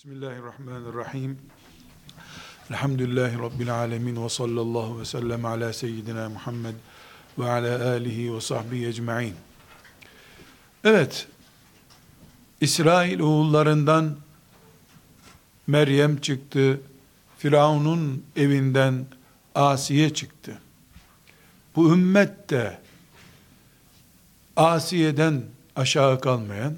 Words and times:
Bismillahirrahmanirrahim. 0.00 1.38
Elhamdülillahi 2.70 3.38
Rabbil 3.38 3.74
alemin 3.74 4.24
ve 4.24 4.28
sallallahu 4.28 5.00
ve 5.00 5.04
sellem 5.04 5.44
ala 5.44 5.72
seyyidina 5.72 6.28
Muhammed 6.28 6.74
ve 7.38 7.50
ala 7.50 7.90
alihi 7.90 8.34
ve 8.34 8.40
sahbihi 8.40 8.86
ecma'in. 8.86 9.34
Evet, 10.84 11.28
İsrail 12.60 13.20
oğullarından 13.20 14.16
Meryem 15.66 16.20
çıktı, 16.20 16.80
Firavun'un 17.38 18.24
evinden 18.36 19.06
Asiye 19.54 20.14
çıktı. 20.14 20.58
Bu 21.76 21.92
ümmet 21.92 22.50
de 22.50 22.78
Asiye'den 24.56 25.42
aşağı 25.76 26.20
kalmayan, 26.20 26.76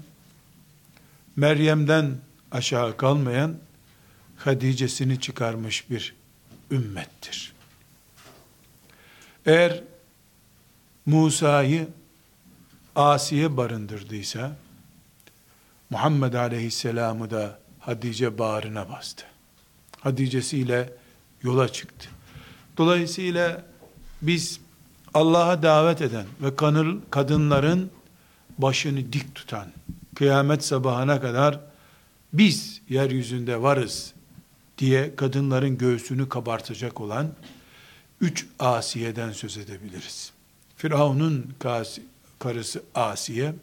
Meryem'den 1.36 2.16
aşağı 2.52 2.96
kalmayan 2.96 3.56
Hadice'sini 4.36 5.20
çıkarmış 5.20 5.90
bir 5.90 6.14
ümmettir. 6.70 7.52
Eğer 9.46 9.80
Musa'yı 11.06 11.88
Asiye 12.96 13.56
barındırdıysa, 13.56 14.56
Muhammed 15.90 16.34
Aleyhisselam'ı 16.34 17.30
da 17.30 17.58
Hadice 17.80 18.38
bağrına 18.38 18.88
bastı. 18.88 19.24
Hadice'siyle 20.00 20.92
yola 21.42 21.68
çıktı. 21.68 22.08
Dolayısıyla 22.76 23.64
biz 24.22 24.60
Allah'a 25.14 25.62
davet 25.62 26.02
eden 26.02 26.26
ve 26.40 26.56
kadınların 27.10 27.90
başını 28.58 29.12
dik 29.12 29.34
tutan, 29.34 29.66
kıyamet 30.14 30.64
sabahına 30.64 31.20
kadar 31.20 31.60
biz 32.32 32.80
yeryüzünde 32.88 33.62
varız 33.62 34.12
diye 34.78 35.16
kadınların 35.16 35.78
göğsünü 35.78 36.28
kabartacak 36.28 37.00
olan 37.00 37.34
üç 38.20 38.46
Asiye'den 38.58 39.32
söz 39.32 39.58
edebiliriz. 39.58 40.32
Firavun'un 40.76 41.54
karısı 42.38 42.82
Asiye, 42.94 43.54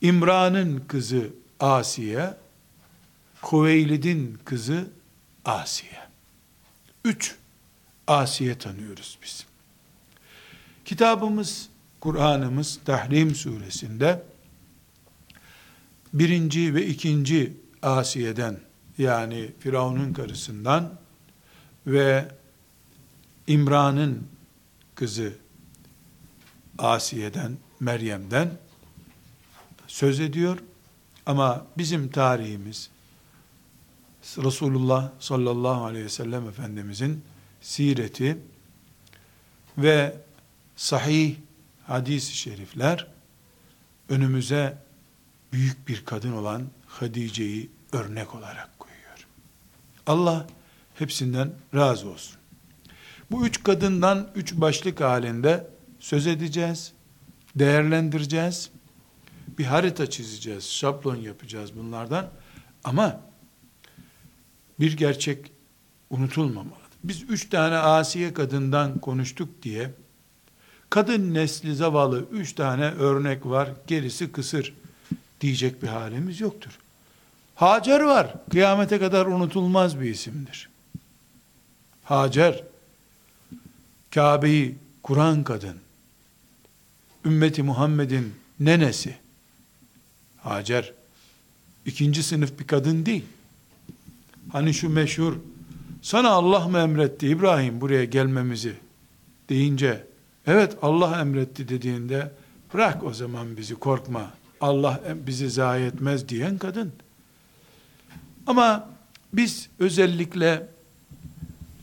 İmran'ın 0.00 0.84
kızı 0.88 1.30
Asiye, 1.60 2.34
Kuveylid'in 3.42 4.38
kızı 4.44 4.86
Asiye. 5.44 5.98
Üç 7.04 7.34
Asiye 8.06 8.58
tanıyoruz 8.58 9.18
biz. 9.22 9.46
Kitabımız, 10.84 11.68
Kur'an'ımız 12.00 12.78
Tahrim 12.84 13.34
suresinde 13.34 14.22
birinci 16.18 16.74
ve 16.74 16.86
ikinci 16.86 17.56
Asiye'den 17.82 18.60
yani 18.98 19.50
Firavun'un 19.58 20.12
karısından 20.12 20.98
ve 21.86 22.28
İmran'ın 23.46 24.26
kızı 24.94 25.32
Asiye'den, 26.78 27.56
Meryem'den 27.80 28.50
söz 29.86 30.20
ediyor. 30.20 30.58
Ama 31.26 31.66
bizim 31.78 32.08
tarihimiz 32.10 32.90
Resulullah 34.38 35.10
sallallahu 35.20 35.84
aleyhi 35.84 36.04
ve 36.04 36.08
sellem 36.08 36.48
Efendimizin 36.48 37.22
sireti 37.60 38.38
ve 39.78 40.16
sahih 40.76 41.36
hadis-i 41.86 42.36
şerifler 42.36 43.06
önümüze 44.08 44.87
büyük 45.52 45.88
bir 45.88 46.04
kadın 46.04 46.32
olan 46.32 46.62
Hadice'yi 46.86 47.70
örnek 47.92 48.34
olarak 48.34 48.78
koyuyor. 48.78 49.26
Allah 50.06 50.46
hepsinden 50.94 51.50
razı 51.74 52.08
olsun. 52.08 52.36
Bu 53.30 53.46
üç 53.46 53.62
kadından 53.62 54.30
üç 54.34 54.54
başlık 54.54 55.00
halinde 55.00 55.66
söz 55.98 56.26
edeceğiz, 56.26 56.92
değerlendireceğiz, 57.56 58.70
bir 59.58 59.64
harita 59.64 60.10
çizeceğiz, 60.10 60.70
şablon 60.70 61.16
yapacağız 61.16 61.76
bunlardan. 61.76 62.30
Ama 62.84 63.20
bir 64.80 64.96
gerçek 64.96 65.52
unutulmamalı. 66.10 66.88
Biz 67.04 67.22
üç 67.22 67.48
tane 67.48 67.76
asiye 67.76 68.34
kadından 68.34 68.98
konuştuk 68.98 69.62
diye, 69.62 69.90
kadın 70.90 71.34
nesli 71.34 71.74
zavallı 71.74 72.24
üç 72.32 72.52
tane 72.52 72.84
örnek 72.84 73.46
var, 73.46 73.70
gerisi 73.86 74.32
kısır 74.32 74.74
diyecek 75.40 75.82
bir 75.82 75.88
halimiz 75.88 76.40
yoktur. 76.40 76.78
Hacer 77.54 78.00
var. 78.00 78.34
Kıyamete 78.50 78.98
kadar 78.98 79.26
unutulmaz 79.26 80.00
bir 80.00 80.10
isimdir. 80.10 80.68
Hacer, 82.04 82.64
Kabe'yi 84.14 84.76
kuran 85.02 85.44
kadın, 85.44 85.76
ümmeti 87.24 87.62
Muhammed'in 87.62 88.34
nenesi, 88.60 89.16
Hacer, 90.42 90.92
ikinci 91.86 92.22
sınıf 92.22 92.58
bir 92.58 92.66
kadın 92.66 93.06
değil. 93.06 93.24
Hani 94.52 94.74
şu 94.74 94.88
meşhur, 94.88 95.36
sana 96.02 96.30
Allah 96.30 96.68
mı 96.68 96.78
emretti 96.78 97.28
İbrahim 97.28 97.80
buraya 97.80 98.04
gelmemizi 98.04 98.74
deyince, 99.48 100.06
evet 100.46 100.76
Allah 100.82 101.20
emretti 101.20 101.68
dediğinde, 101.68 102.32
bırak 102.74 103.04
o 103.04 103.14
zaman 103.14 103.56
bizi 103.56 103.74
korkma, 103.74 104.30
Allah 104.60 105.00
bizi 105.26 105.50
zayi 105.50 105.84
etmez 105.86 106.28
diyen 106.28 106.58
kadın. 106.58 106.92
Ama 108.46 108.88
biz 109.32 109.68
özellikle 109.78 110.68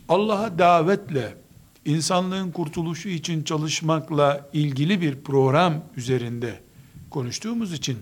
Allah'a 0.10 0.60
davetle, 0.60 1.36
insanlığın 1.86 2.52
kurtuluşu 2.52 3.10
için 3.10 3.44
çalışmakla 3.44 4.50
ilgili 4.54 5.02
bir 5.02 5.22
program 5.22 5.84
üzerinde 5.98 6.60
konuştuğumuz 7.10 7.74
için 7.74 7.98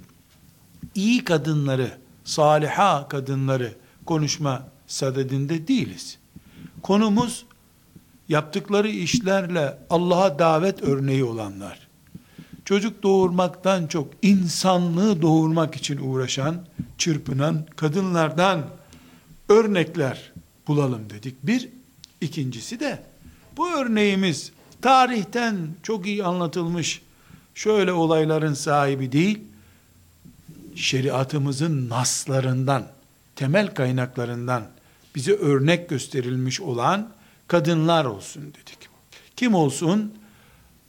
iyi 0.95 1.23
kadınları, 1.23 1.97
saliha 2.23 3.07
kadınları 3.07 3.73
konuşma 4.05 4.67
sadedinde 4.87 5.67
değiliz. 5.67 6.17
Konumuz 6.81 7.45
yaptıkları 8.29 8.89
işlerle 8.89 9.77
Allah'a 9.89 10.39
davet 10.39 10.83
örneği 10.83 11.23
olanlar 11.23 11.82
çocuk 12.65 13.03
doğurmaktan 13.03 13.87
çok 13.87 14.07
insanlığı 14.21 15.21
doğurmak 15.21 15.75
için 15.75 15.97
uğraşan, 15.97 16.65
çırpınan 16.97 17.65
kadınlardan 17.75 18.69
örnekler 19.49 20.31
bulalım 20.67 21.09
dedik. 21.09 21.35
Bir, 21.43 21.69
ikincisi 22.21 22.79
de 22.79 23.03
bu 23.57 23.69
örneğimiz 23.71 24.51
tarihten 24.81 25.67
çok 25.83 26.07
iyi 26.07 26.23
anlatılmış 26.23 27.01
şöyle 27.55 27.91
olayların 27.91 28.53
sahibi 28.53 29.11
değil, 29.11 29.39
şeriatımızın 30.75 31.89
naslarından, 31.89 32.87
temel 33.35 33.73
kaynaklarından 33.73 34.63
bize 35.15 35.33
örnek 35.33 35.89
gösterilmiş 35.89 36.61
olan 36.61 37.09
kadınlar 37.47 38.05
olsun 38.05 38.43
dedik. 38.43 38.89
Kim 39.35 39.55
olsun? 39.55 40.13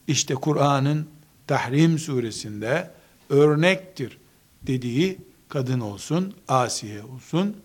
İşte 0.07 0.35
Kur'an'ın 0.35 1.07
Tahrim 1.47 1.99
suresinde 1.99 2.91
örnektir 3.31 4.19
dediği 4.63 5.19
kadın 5.49 5.81
olsun, 5.81 6.35
Asiye 6.49 7.03
olsun, 7.03 7.57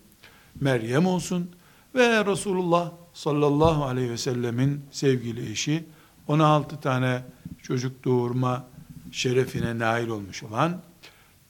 Meryem 0.60 1.06
olsun 1.06 1.50
ve 1.94 2.24
Resulullah 2.24 2.92
sallallahu 3.14 3.84
aleyhi 3.84 4.10
ve 4.10 4.18
sellemin 4.18 4.80
sevgili 4.90 5.50
eşi 5.50 5.84
16 6.28 6.80
tane 6.80 7.22
çocuk 7.62 8.04
doğurma 8.04 8.66
şerefine 9.12 9.78
nail 9.78 10.08
olmuş 10.08 10.42
olan 10.42 10.82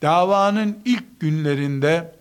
davanın 0.01 0.77
ilk 0.85 1.19
günlerinde 1.19 2.15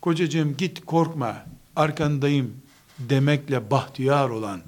kocacığım 0.00 0.56
git 0.56 0.84
korkma 0.84 1.46
arkandayım 1.76 2.54
demekle 2.98 3.70
bahtiyar 3.70 4.28
olan 4.28 4.60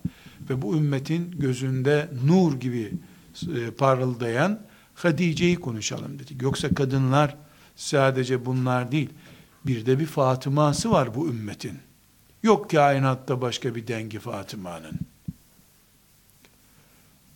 ve 0.50 0.62
bu 0.62 0.76
ümmetin 0.76 1.31
gözünde 1.31 2.08
nur 2.25 2.61
gibi 2.61 2.93
e, 3.43 3.71
parıldayan 3.71 4.61
Hadice'yi 4.94 5.56
konuşalım 5.56 6.19
dedik. 6.19 6.43
Yoksa 6.43 6.75
kadınlar 6.75 7.37
sadece 7.77 8.47
bunlar 8.47 8.93
değil. 8.93 9.11
Bir 9.67 9.87
de 9.87 9.99
bir 9.99 10.06
Fatıma'sı 10.06 10.91
var 10.91 11.15
bu 11.15 11.29
ümmetin. 11.29 11.79
Yok 12.43 12.71
kainatta 12.71 13.41
başka 13.41 13.75
bir 13.75 13.87
dengi 13.87 14.19
Fatıma'nın. 14.19 14.99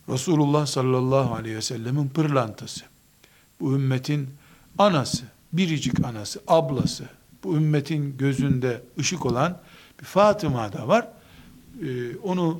Resulullah 0.09 0.65
sallallahu 0.65 1.35
aleyhi 1.35 1.55
ve 1.55 1.61
sellemin 1.61 2.09
pırlantası. 2.09 2.85
Bu 3.59 3.75
ümmetin 3.75 4.29
anası, 4.77 5.23
biricik 5.53 6.05
anası, 6.05 6.41
ablası, 6.47 7.09
bu 7.43 7.55
ümmetin 7.55 8.17
gözünde 8.17 8.81
ışık 8.99 9.25
olan 9.25 9.61
bir 9.99 10.05
Fatıma 10.05 10.73
da 10.73 10.87
var. 10.87 11.07
Ee, 11.83 12.17
onu 12.17 12.59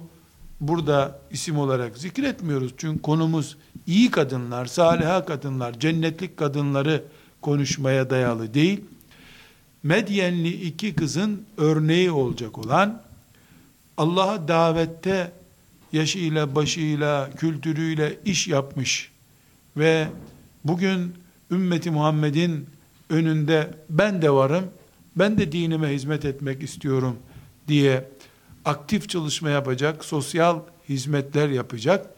burada 0.62 1.20
isim 1.32 1.58
olarak 1.58 1.98
zikretmiyoruz. 1.98 2.74
Çünkü 2.78 3.02
konumuz 3.02 3.58
iyi 3.88 4.12
kadınlar, 4.12 4.66
saliha 4.66 5.26
kadınlar, 5.26 5.80
cennetlik 5.80 6.38
kadınları 6.38 7.04
konuşmaya 7.42 8.10
dayalı 8.10 8.54
değil. 8.54 8.82
Medyenli 9.84 10.50
iki 10.50 10.96
kızın 10.96 11.46
örneği 11.58 12.12
olacak 12.12 12.58
olan 12.58 13.02
Allah'a 13.98 14.48
davette 14.48 15.32
yaşıyla, 15.94 16.56
başıyla, 16.56 17.30
kültürüyle 17.38 18.20
iş 18.26 18.48
yapmış 18.48 19.12
ve 19.78 20.08
bugün 20.64 21.14
ümmeti 21.52 21.92
Muhammed'in 21.92 22.66
önünde 23.10 23.74
ben 23.90 24.22
de 24.22 24.32
varım, 24.32 24.66
ben 25.16 25.38
de 25.38 25.52
dinime 25.52 25.88
hizmet 25.88 26.26
etmek 26.26 26.64
istiyorum 26.64 27.18
diye 27.68 28.08
aktif 28.66 29.10
çalışma 29.10 29.50
yapacak, 29.50 30.06
sosyal 30.06 30.60
hizmetler 30.90 31.50
yapacak, 31.50 32.10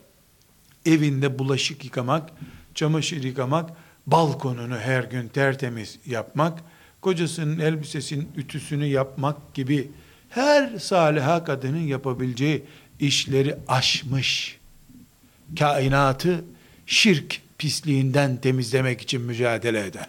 evinde 0.85 1.39
bulaşık 1.39 1.85
yıkamak, 1.85 2.29
çamaşır 2.75 3.23
yıkamak, 3.23 3.69
balkonunu 4.07 4.77
her 4.77 5.03
gün 5.03 5.27
tertemiz 5.27 5.99
yapmak, 6.05 6.59
kocasının 7.01 7.59
elbisesinin 7.59 8.29
ütüsünü 8.37 8.85
yapmak 8.85 9.53
gibi 9.53 9.91
her 10.29 10.79
saliha 10.79 11.43
kadının 11.43 11.87
yapabileceği 11.87 12.63
işleri 12.99 13.55
aşmış. 13.67 14.57
Kainatı 15.59 16.45
şirk 16.85 17.41
pisliğinden 17.57 18.37
temizlemek 18.37 19.01
için 19.01 19.21
mücadele 19.21 19.85
eden. 19.85 20.07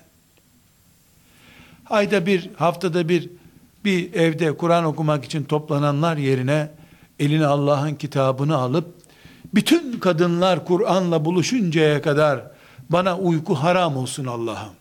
Ayda 1.91 2.27
bir, 2.27 2.51
haftada 2.57 3.09
bir 3.09 3.31
bir 3.85 4.13
evde 4.13 4.57
Kur'an 4.57 4.85
okumak 4.85 5.25
için 5.25 5.45
toplananlar 5.45 6.17
yerine 6.17 6.71
eline 7.19 7.47
Allah'ın 7.47 7.95
kitabını 7.95 8.57
alıp 8.57 8.95
bütün 9.55 9.99
kadınlar 9.99 10.65
Kur'an'la 10.65 11.25
buluşuncaya 11.25 12.03
kadar 12.03 12.51
bana 12.91 13.19
uyku 13.19 13.55
haram 13.55 13.97
olsun 13.97 14.25
Allah'ım 14.25 14.73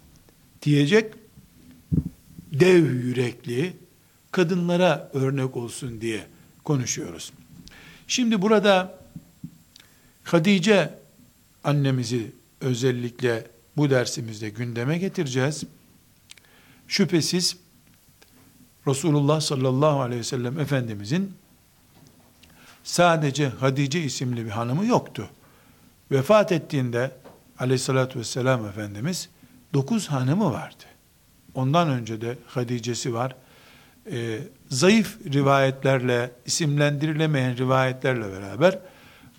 diyecek 0.62 1.14
dev 2.52 2.92
yürekli 2.92 3.74
kadınlara 4.32 5.10
örnek 5.14 5.58
olsun 5.58 6.02
diye 6.02 6.24
konuşuyoruz. 6.64 7.32
Şimdi 8.08 8.42
burada 8.42 9.00
Hatice 10.24 11.00
annemizi 11.64 12.32
özellikle 12.62 13.48
bu 13.78 13.90
dersimizde 13.90 14.50
gündeme 14.50 14.98
getireceğiz. 14.98 15.64
Şüphesiz 16.88 17.58
Resulullah 18.88 19.42
sallallahu 19.42 20.02
aleyhi 20.02 20.20
ve 20.20 20.24
sellem 20.24 20.60
Efendimizin 20.60 21.34
sadece 22.84 23.50
Hatice 23.50 24.04
isimli 24.04 24.46
bir 24.46 24.50
hanımı 24.50 24.86
yoktu. 24.86 25.30
Vefat 26.12 26.52
ettiğinde 26.52 27.12
aleyhissalatü 27.60 28.20
vesselam 28.20 28.66
Efendimiz 28.66 29.30
dokuz 29.74 30.08
hanımı 30.08 30.52
vardı. 30.52 30.84
Ondan 31.56 31.90
önce 31.90 32.22
de 32.22 32.38
Hatice'si 32.48 33.14
var. 33.14 33.36
Ee, 34.12 34.40
zayıf 34.70 35.18
rivayetlerle, 35.34 36.32
isimlendirilemeyen 36.46 37.58
rivayetlerle 37.58 38.32
beraber 38.32 38.80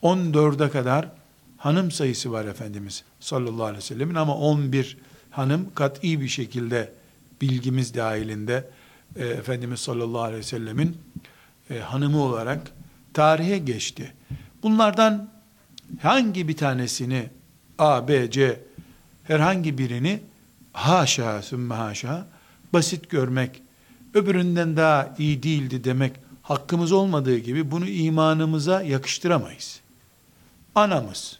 14'e 0.02 0.70
kadar 0.70 1.08
hanım 1.56 1.90
sayısı 1.90 2.32
var 2.32 2.44
Efendimiz 2.44 3.04
sallallahu 3.20 3.64
aleyhi 3.64 3.78
ve 3.78 3.86
sellemin 3.86 4.14
ama 4.14 4.36
11 4.36 4.96
hanım 5.30 5.70
kat'i 5.74 6.20
bir 6.20 6.28
şekilde 6.28 6.92
bilgimiz 7.40 7.94
dahilinde 7.94 8.70
e, 9.16 9.26
Efendimiz 9.26 9.80
sallallahu 9.80 10.22
aleyhi 10.22 10.38
ve 10.38 10.42
sellemin 10.42 10.98
e, 11.70 11.78
hanımı 11.78 12.22
olarak 12.22 12.72
tarihe 13.14 13.58
geçti. 13.58 14.14
Bunlardan 14.62 15.30
hangi 16.02 16.48
bir 16.48 16.56
tanesini 16.56 17.30
A, 17.78 18.08
B, 18.08 18.30
C 18.30 18.60
herhangi 19.24 19.78
birini 19.78 20.20
haşa 20.72 21.42
sümme 21.42 21.74
haşa 21.74 22.26
basit 22.72 23.10
görmek, 23.10 23.62
öbüründen 24.14 24.76
daha 24.76 25.14
iyi 25.18 25.42
değildi 25.42 25.84
demek 25.84 26.12
hakkımız 26.42 26.92
olmadığı 26.92 27.38
gibi 27.38 27.70
bunu 27.70 27.88
imanımıza 27.88 28.82
yakıştıramayız. 28.82 29.80
Anamız, 30.74 31.38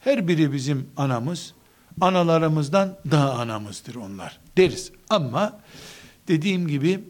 her 0.00 0.28
biri 0.28 0.52
bizim 0.52 0.88
anamız, 0.96 1.54
analarımızdan 2.00 2.96
daha 3.10 3.32
anamızdır 3.32 3.94
onlar 3.94 4.38
deriz. 4.56 4.92
Ama 5.10 5.60
dediğim 6.28 6.68
gibi 6.68 7.04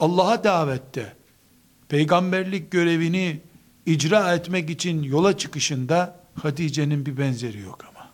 Allah'a 0.00 0.44
davette 0.44 1.12
peygamberlik 1.88 2.70
görevini 2.70 3.40
icra 3.86 4.34
etmek 4.34 4.70
için 4.70 5.02
yola 5.02 5.38
çıkışında 5.38 6.16
Hatice'nin 6.34 7.06
bir 7.06 7.18
benzeri 7.18 7.60
yok 7.60 7.84
ama. 7.90 8.08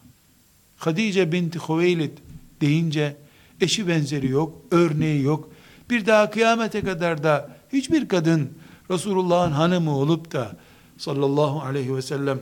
Hatice 0.77 1.33
binti 1.33 1.59
Hüveylid 1.59 2.19
deyince 2.61 3.17
eşi 3.61 3.89
benzeri 3.89 4.29
yok, 4.29 4.53
örneği 4.71 5.23
yok. 5.23 5.49
Bir 5.91 6.07
daha 6.07 6.31
kıyamete 6.31 6.81
kadar 6.81 7.23
da 7.23 7.51
hiçbir 7.73 8.09
kadın 8.09 8.51
Resulullah'ın 8.91 9.53
hanımı 9.53 9.97
olup 9.97 10.33
da 10.33 10.57
sallallahu 10.99 11.61
aleyhi 11.61 11.97
ve 11.97 12.03
sellem 12.03 12.41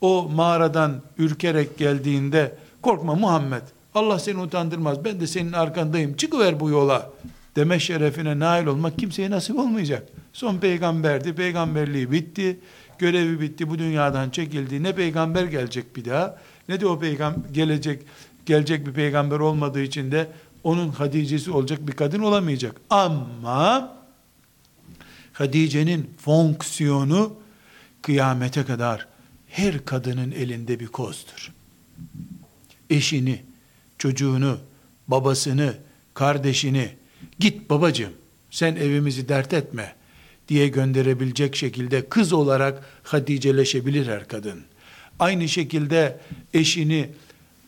o 0.00 0.28
mağaradan 0.34 1.02
ürkerek 1.18 1.78
geldiğinde 1.78 2.56
korkma 2.82 3.14
Muhammed 3.14 3.62
Allah 3.94 4.18
seni 4.18 4.40
utandırmaz 4.40 5.04
ben 5.04 5.20
de 5.20 5.26
senin 5.26 5.52
arkandayım 5.52 6.16
çıkıver 6.16 6.60
bu 6.60 6.70
yola 6.70 7.10
deme 7.56 7.80
şerefine 7.80 8.38
nail 8.38 8.66
olmak 8.66 8.98
kimseye 8.98 9.30
nasip 9.30 9.58
olmayacak. 9.58 10.08
Son 10.32 10.58
peygamberdi, 10.58 11.34
peygamberliği 11.34 12.10
bitti, 12.10 12.58
görevi 12.98 13.40
bitti, 13.40 13.70
bu 13.70 13.78
dünyadan 13.78 14.30
çekildi. 14.30 14.82
Ne 14.82 14.94
peygamber 14.94 15.44
gelecek 15.44 15.96
bir 15.96 16.04
daha, 16.04 16.38
ne 16.68 16.80
de 16.80 16.86
o 16.86 16.98
peygamber 16.98 17.50
gelecek, 17.50 18.02
gelecek 18.46 18.86
bir 18.86 18.92
peygamber 18.92 19.38
olmadığı 19.38 19.82
için 19.82 20.12
de 20.12 20.28
onun 20.64 20.88
Hatice'si 20.88 21.50
olacak 21.50 21.88
bir 21.88 21.92
kadın 21.92 22.20
olamayacak. 22.20 22.80
Ama 22.90 23.96
Hatice'nin 25.32 26.10
fonksiyonu 26.18 27.34
kıyamete 28.02 28.64
kadar 28.64 29.06
her 29.48 29.84
kadının 29.84 30.30
elinde 30.30 30.80
bir 30.80 30.86
kozdur. 30.86 31.52
Eşini, 32.90 33.42
çocuğunu, 33.98 34.58
babasını, 35.08 35.74
kardeşini, 36.14 36.90
git 37.44 37.70
babacığım 37.70 38.12
sen 38.50 38.76
evimizi 38.76 39.28
dert 39.28 39.52
etme 39.52 39.94
diye 40.48 40.68
gönderebilecek 40.68 41.56
şekilde 41.56 42.08
kız 42.08 42.32
olarak 42.32 42.84
Haticeleşebilir 43.02 44.06
her 44.06 44.28
kadın. 44.28 44.60
Aynı 45.18 45.48
şekilde 45.48 46.20
eşini 46.54 47.10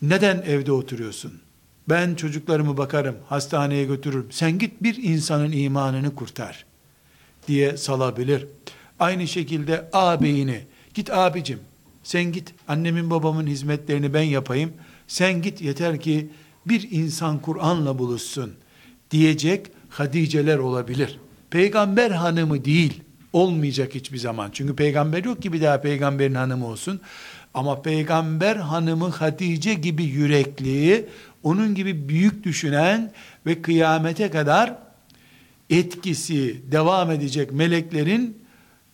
neden 0.02 0.42
evde 0.46 0.72
oturuyorsun? 0.72 1.32
Ben 1.88 2.14
çocuklarımı 2.14 2.76
bakarım, 2.76 3.16
hastaneye 3.28 3.84
götürürüm. 3.84 4.26
Sen 4.30 4.58
git 4.58 4.82
bir 4.82 5.02
insanın 5.02 5.52
imanını 5.52 6.14
kurtar 6.14 6.64
diye 7.48 7.76
salabilir. 7.76 8.46
Aynı 8.98 9.28
şekilde 9.28 9.88
ağabeyini, 9.92 10.60
git 10.94 11.10
abicim, 11.10 11.60
sen 12.02 12.32
git 12.32 12.54
annemin 12.68 13.10
babamın 13.10 13.46
hizmetlerini 13.46 14.14
ben 14.14 14.22
yapayım. 14.22 14.72
Sen 15.08 15.42
git 15.42 15.60
yeter 15.60 16.00
ki 16.00 16.28
bir 16.66 16.88
insan 16.90 17.38
Kur'an'la 17.38 17.98
buluşsun 17.98 18.54
diyecek 19.10 19.66
Hadiceler 19.88 20.58
olabilir. 20.58 21.18
Peygamber 21.50 22.10
hanımı 22.10 22.64
değil, 22.64 23.02
olmayacak 23.32 23.94
hiçbir 23.94 24.18
zaman. 24.18 24.50
Çünkü 24.52 24.76
peygamber 24.76 25.24
yok 25.24 25.42
ki 25.42 25.52
bir 25.52 25.62
daha 25.62 25.80
peygamberin 25.80 26.34
hanımı 26.34 26.66
olsun. 26.66 27.00
Ama 27.54 27.82
peygamber 27.82 28.56
hanımı 28.56 29.08
Hatice 29.08 29.74
gibi 29.74 30.04
yürekli, 30.04 31.08
onun 31.42 31.74
gibi 31.74 32.08
büyük 32.08 32.44
düşünen 32.44 33.12
ve 33.46 33.62
kıyamete 33.62 34.30
kadar 34.30 34.74
etkisi 35.70 36.72
devam 36.72 37.10
edecek 37.10 37.52
meleklerin 37.52 38.38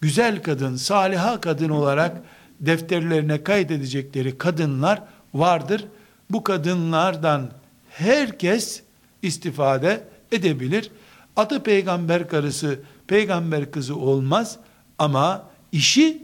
güzel 0.00 0.42
kadın, 0.42 0.76
saliha 0.76 1.40
kadın 1.40 1.68
olarak 1.68 2.22
defterlerine 2.60 3.44
kaydedecekleri 3.44 4.38
kadınlar 4.38 5.02
vardır. 5.34 5.84
Bu 6.30 6.44
kadınlardan 6.44 7.50
herkes 7.90 8.82
istifade 9.22 10.04
edebilir. 10.32 10.90
Adı 11.36 11.62
peygamber 11.62 12.28
karısı, 12.28 12.80
peygamber 13.06 13.70
kızı 13.70 13.96
olmaz 13.96 14.58
ama 14.98 15.50
işi 15.72 16.22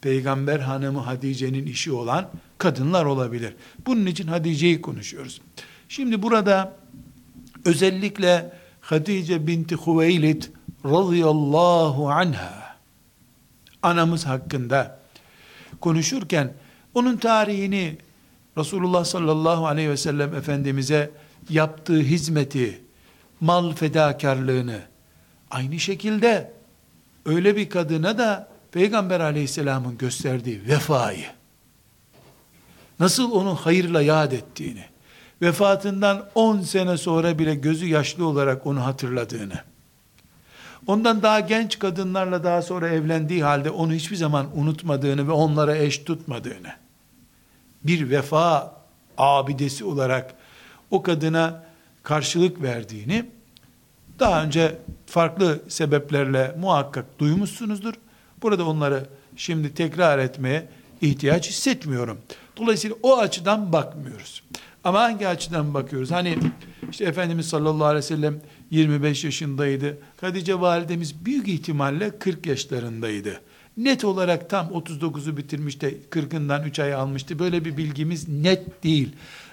peygamber 0.00 0.60
hanımı 0.60 0.98
Hatice'nin 0.98 1.66
işi 1.66 1.92
olan 1.92 2.28
kadınlar 2.58 3.04
olabilir. 3.04 3.54
Bunun 3.86 4.06
için 4.06 4.26
Hatice'yi 4.26 4.82
konuşuyoruz. 4.82 5.40
Şimdi 5.88 6.22
burada 6.22 6.76
özellikle 7.64 8.52
Hatice 8.80 9.46
binti 9.46 9.76
Hüveylid 9.86 10.42
radıyallahu 10.84 12.10
anha 12.10 12.76
anamız 13.82 14.26
hakkında 14.26 14.98
konuşurken 15.80 16.52
onun 16.94 17.16
tarihini 17.16 17.98
Resulullah 18.58 19.04
sallallahu 19.04 19.66
aleyhi 19.66 19.90
ve 19.90 19.96
sellem 19.96 20.34
Efendimiz'e 20.34 21.10
yaptığı 21.50 21.98
hizmeti, 22.00 22.80
mal 23.40 23.72
fedakarlığını, 23.72 24.80
aynı 25.50 25.78
şekilde 25.78 26.52
öyle 27.26 27.56
bir 27.56 27.70
kadına 27.70 28.18
da 28.18 28.48
Peygamber 28.72 29.20
aleyhisselamın 29.20 29.98
gösterdiği 29.98 30.68
vefayı, 30.68 31.26
nasıl 33.00 33.30
onu 33.30 33.54
hayırla 33.54 34.02
yad 34.02 34.32
ettiğini, 34.32 34.84
vefatından 35.42 36.28
10 36.34 36.60
sene 36.60 36.96
sonra 36.96 37.38
bile 37.38 37.54
gözü 37.54 37.86
yaşlı 37.86 38.26
olarak 38.26 38.66
onu 38.66 38.84
hatırladığını, 38.84 39.60
ondan 40.86 41.22
daha 41.22 41.40
genç 41.40 41.78
kadınlarla 41.78 42.44
daha 42.44 42.62
sonra 42.62 42.88
evlendiği 42.88 43.44
halde 43.44 43.70
onu 43.70 43.92
hiçbir 43.92 44.16
zaman 44.16 44.46
unutmadığını 44.54 45.28
ve 45.28 45.32
onlara 45.32 45.76
eş 45.76 45.98
tutmadığını, 45.98 46.72
bir 47.84 48.10
vefa 48.10 48.74
abidesi 49.18 49.84
olarak 49.84 50.34
o 50.90 51.02
kadına 51.02 51.64
karşılık 52.02 52.62
verdiğini, 52.62 53.24
daha 54.18 54.44
önce 54.44 54.78
farklı 55.06 55.60
sebeplerle 55.68 56.54
muhakkak 56.60 57.18
duymuşsunuzdur. 57.18 57.94
Burada 58.42 58.66
onları 58.66 59.06
şimdi 59.36 59.74
tekrar 59.74 60.18
etmeye 60.18 60.68
ihtiyaç 61.00 61.48
hissetmiyorum. 61.48 62.18
Dolayısıyla 62.56 62.96
o 63.02 63.18
açıdan 63.18 63.72
bakmıyoruz. 63.72 64.42
Ama 64.84 65.00
hangi 65.00 65.28
açıdan 65.28 65.74
bakıyoruz? 65.74 66.10
Hani 66.10 66.38
işte 66.90 67.04
Efendimiz 67.04 67.48
sallallahu 67.48 67.84
aleyhi 67.84 68.04
ve 68.04 68.08
sellem 68.08 68.40
25 68.70 69.24
yaşındaydı. 69.24 69.98
Hatice 70.20 70.60
validemiz 70.60 71.24
büyük 71.24 71.48
ihtimalle 71.48 72.18
40 72.18 72.46
yaşlarındaydı. 72.46 73.40
Net 73.76 74.04
olarak 74.04 74.50
tam 74.50 74.66
39'u 74.66 75.36
bitirmiş 75.36 75.80
de 75.80 75.94
40'ından 76.10 76.68
3 76.68 76.78
ay 76.78 76.94
almıştı. 76.94 77.38
Böyle 77.38 77.64
bir 77.64 77.76
bilgimiz 77.76 78.28
net 78.28 78.84
değil. 78.84 79.12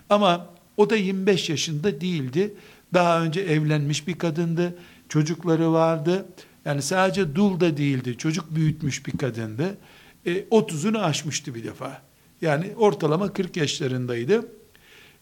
Ama 0.10 0.48
o 0.77 0.89
da 0.89 0.96
25 0.96 1.50
yaşında 1.50 2.01
değildi. 2.01 2.53
Daha 2.94 3.22
önce 3.22 3.41
evlenmiş 3.41 4.08
bir 4.08 4.17
kadındı. 4.17 4.77
Çocukları 5.10 5.74
vardı. 5.74 6.25
Yani 6.65 6.82
sadece 6.82 7.36
dul 7.36 7.60
da 7.60 7.77
değildi. 7.77 8.17
Çocuk 8.17 8.55
büyütmüş 8.55 9.05
bir 9.05 9.17
kadındı. 9.17 9.77
E, 10.25 10.32
30'unu 10.39 10.98
aşmıştı 11.00 11.55
bir 11.55 11.63
defa. 11.63 12.01
Yani 12.41 12.65
ortalama 12.77 13.34
40 13.34 13.58
yaşlarındaydı. 13.58 14.48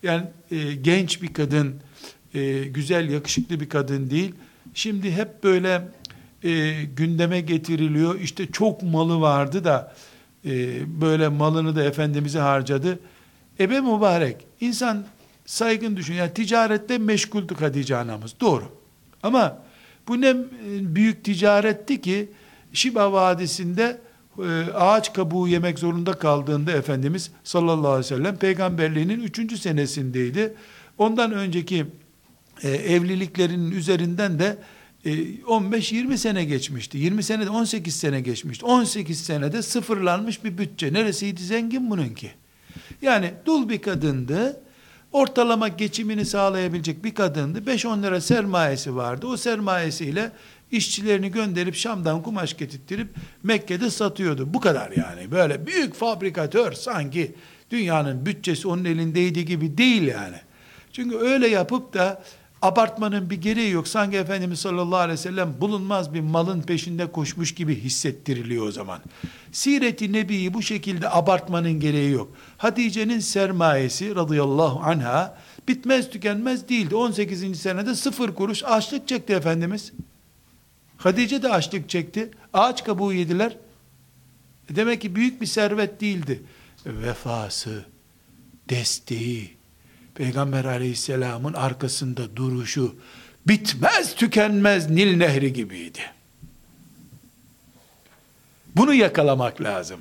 Yani 0.04 0.26
e, 0.52 0.74
genç 0.74 1.22
bir 1.22 1.34
kadın, 1.34 1.76
e, 2.34 2.64
güzel, 2.64 3.10
yakışıklı 3.10 3.60
bir 3.60 3.70
kadın 3.70 4.10
değil. 4.10 4.36
Şimdi 4.74 5.12
hep 5.12 5.44
böyle 5.44 5.88
e, 6.44 6.84
gündeme 6.84 7.42
getiriliyor. 7.42 8.20
İşte 8.20 8.52
çok 8.52 8.84
malı 8.84 9.22
vardı 9.22 9.64
da 9.64 9.96
e, 10.46 10.52
böyle 11.02 11.28
malını 11.28 11.76
da 11.76 11.84
Efendimiz'e 11.84 12.40
harcadı. 12.40 13.00
Ebe 13.60 13.82
mübarek. 13.82 14.38
İnsan 14.62 15.06
saygın 15.46 15.98
düşün. 15.98 16.14
Yani 16.14 16.34
ticarette 16.34 16.98
meşguldü 16.98 17.56
Hatice 17.56 17.96
anamız. 17.96 18.40
Doğru. 18.40 18.66
Ama 19.24 19.58
bu 20.08 20.22
ne 20.22 20.36
büyük 20.96 21.24
ticaretti 21.24 22.02
ki 22.02 22.30
Şiba 22.74 23.12
Vadisi'nde 23.12 24.02
e, 24.40 24.72
ağaç 24.74 25.14
kabuğu 25.14 25.48
yemek 25.48 25.80
zorunda 25.80 26.14
kaldığında 26.14 26.72
Efendimiz 26.72 27.32
sallallahu 27.44 27.92
aleyhi 27.92 28.14
ve 28.14 28.18
sellem 28.18 28.38
peygamberliğinin 28.38 29.20
üçüncü 29.20 29.58
senesindeydi. 29.58 30.54
Ondan 30.98 31.32
önceki 31.32 31.86
e, 32.64 32.70
evliliklerinin 32.70 33.72
üzerinden 33.72 34.40
de 34.40 34.58
15-20 35.06 36.14
e, 36.14 36.18
sene 36.18 36.46
geçmişti. 36.46 36.98
20 36.98 37.24
senede 37.24 37.50
18 37.50 37.96
sene 37.96 38.22
geçmişti. 38.22 38.66
18 38.66 39.24
senede 39.24 39.62
sıfırlanmış 39.62 40.44
bir 40.44 40.58
bütçe. 40.58 40.94
Neresiydi 40.94 41.44
zengin 41.44 41.90
bununki? 41.90 42.32
Yani 43.02 43.34
dul 43.46 43.70
bir 43.70 43.82
kadındı 43.82 44.63
ortalama 45.14 45.68
geçimini 45.68 46.26
sağlayabilecek 46.26 47.04
bir 47.04 47.16
kadındı. 47.16 47.60
5-10 47.60 48.04
lira 48.04 48.22
sermayesi 48.22 48.96
vardı. 48.96 49.28
O 49.28 49.38
sermayesiyle 49.38 50.32
işçilerini 50.72 51.32
gönderip 51.32 51.76
Şam'dan 51.76 52.24
kumaş 52.24 52.58
getirttirip 52.58 53.08
Mekke'de 53.44 53.90
satıyordu. 53.90 54.54
Bu 54.54 54.60
kadar 54.60 54.92
yani. 54.92 55.32
Böyle 55.32 55.68
büyük 55.68 55.94
fabrikatör 55.94 56.72
sanki 56.74 57.36
dünyanın 57.72 58.26
bütçesi 58.26 58.68
onun 58.68 58.86
elindeydi 58.86 59.46
gibi 59.46 59.78
değil 59.78 60.02
yani. 60.02 60.38
Çünkü 60.92 61.18
öyle 61.18 61.48
yapıp 61.48 61.94
da 61.94 62.24
abartmanın 62.64 63.30
bir 63.30 63.42
gereği 63.42 63.72
yok. 63.72 63.88
Sanki 63.88 64.18
Efendimiz 64.18 64.60
sallallahu 64.60 65.00
aleyhi 65.00 65.20
ve 65.20 65.24
sellem 65.24 65.54
bulunmaz 65.62 66.14
bir 66.14 66.22
malın 66.22 66.62
peşinde 66.62 67.12
koşmuş 67.12 67.56
gibi 67.56 67.76
hissettiriliyor 67.76 68.68
o 68.68 68.72
zaman. 68.72 69.00
Siret-i 69.52 70.14
Nebi'yi 70.14 70.54
bu 70.54 70.62
şekilde 70.62 71.10
abartmanın 71.10 71.80
gereği 71.80 72.12
yok. 72.12 72.32
Hatice'nin 72.58 73.20
sermayesi 73.20 74.16
radıyallahu 74.16 74.80
anha 74.80 75.38
bitmez 75.68 76.10
tükenmez 76.10 76.70
değildi. 76.70 76.96
18. 76.96 77.62
senede 77.62 77.96
sıfır 77.96 78.36
kuruş 78.36 78.64
açlık 78.64 79.08
çekti 79.08 79.34
Efendimiz. 79.34 79.92
Hatice 80.98 81.44
de 81.44 81.50
açlık 81.50 81.90
çekti. 81.90 82.32
Ağaç 82.54 82.84
kabuğu 82.84 83.14
yediler. 83.14 83.58
E 84.72 84.76
demek 84.76 85.02
ki 85.02 85.16
büyük 85.16 85.42
bir 85.42 85.46
servet 85.46 86.02
değildi. 86.02 86.44
Vefası, 86.86 87.86
desteği, 88.70 89.63
Peygamber 90.16 90.66
aleyhisselamın 90.66 91.54
arkasında 91.54 92.36
duruşu 92.36 92.96
bitmez 93.48 94.16
tükenmez 94.16 94.90
Nil 94.90 95.18
nehri 95.18 95.54
gibiydi. 95.54 96.00
Bunu 98.76 98.94
yakalamak 98.94 99.62
lazım. 99.62 100.00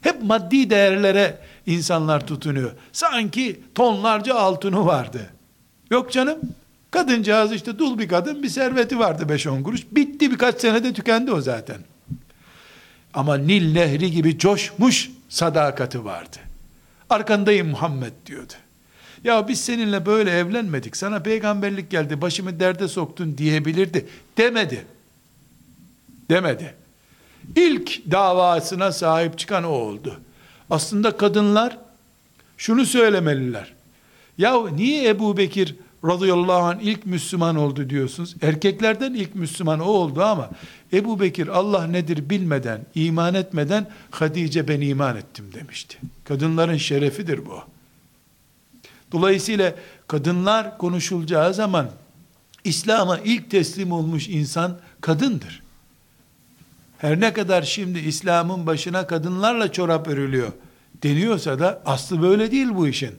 Hep 0.00 0.22
maddi 0.22 0.70
değerlere 0.70 1.38
insanlar 1.66 2.26
tutunuyor. 2.26 2.72
Sanki 2.92 3.60
tonlarca 3.74 4.34
altını 4.34 4.86
vardı. 4.86 5.30
Yok 5.90 6.12
canım. 6.12 6.38
Kadıncağız 6.90 7.52
işte 7.52 7.78
dul 7.78 7.98
bir 7.98 8.08
kadın 8.08 8.42
bir 8.42 8.48
serveti 8.48 8.98
vardı 8.98 9.22
5-10 9.22 9.62
kuruş. 9.62 9.86
Bitti 9.92 10.30
birkaç 10.30 10.60
senede 10.60 10.92
tükendi 10.92 11.32
o 11.32 11.40
zaten. 11.40 11.78
Ama 13.14 13.36
Nil 13.36 13.72
nehri 13.72 14.10
gibi 14.10 14.38
coşmuş 14.38 15.10
sadakati 15.28 16.04
vardı. 16.04 16.36
Arkandayım 17.10 17.68
Muhammed 17.68 18.12
diyordu. 18.26 18.52
Ya 19.24 19.48
biz 19.48 19.60
seninle 19.60 20.06
böyle 20.06 20.30
evlenmedik. 20.30 20.96
Sana 20.96 21.20
peygamberlik 21.20 21.90
geldi. 21.90 22.20
Başımı 22.20 22.60
derde 22.60 22.88
soktun 22.88 23.38
diyebilirdi. 23.38 24.06
Demedi. 24.38 24.84
Demedi. 26.30 26.74
İlk 27.56 28.10
davasına 28.10 28.92
sahip 28.92 29.38
çıkan 29.38 29.64
o 29.64 29.68
oldu. 29.68 30.20
Aslında 30.70 31.16
kadınlar 31.16 31.78
şunu 32.56 32.86
söylemeliler. 32.86 33.72
Ya 34.38 34.68
niye 34.70 35.08
Ebu 35.08 35.36
Bekir 35.36 35.74
radıyallahu 36.04 36.62
anh 36.62 36.80
ilk 36.82 37.06
Müslüman 37.06 37.56
oldu 37.56 37.90
diyorsunuz? 37.90 38.34
Erkeklerden 38.42 39.14
ilk 39.14 39.34
Müslüman 39.34 39.80
o 39.80 39.84
oldu 39.84 40.22
ama 40.22 40.50
Ebu 40.92 41.20
Bekir 41.20 41.48
Allah 41.48 41.86
nedir 41.86 42.30
bilmeden, 42.30 42.86
iman 42.94 43.34
etmeden 43.34 43.86
Hatice 44.10 44.68
ben 44.68 44.80
iman 44.80 45.16
ettim 45.16 45.44
demişti. 45.54 45.98
Kadınların 46.24 46.76
şerefidir 46.76 47.46
bu. 47.46 47.75
Dolayısıyla 49.12 49.74
kadınlar 50.08 50.78
konuşulacağı 50.78 51.54
zaman 51.54 51.90
İslam'a 52.64 53.18
ilk 53.18 53.50
teslim 53.50 53.92
olmuş 53.92 54.28
insan 54.28 54.78
kadındır. 55.00 55.62
Her 56.98 57.20
ne 57.20 57.32
kadar 57.32 57.62
şimdi 57.62 57.98
İslam'ın 57.98 58.66
başına 58.66 59.06
kadınlarla 59.06 59.72
çorap 59.72 60.08
örülüyor 60.08 60.52
deniyorsa 61.02 61.58
da 61.58 61.82
aslı 61.86 62.22
böyle 62.22 62.50
değil 62.50 62.68
bu 62.74 62.88
işin. 62.88 63.14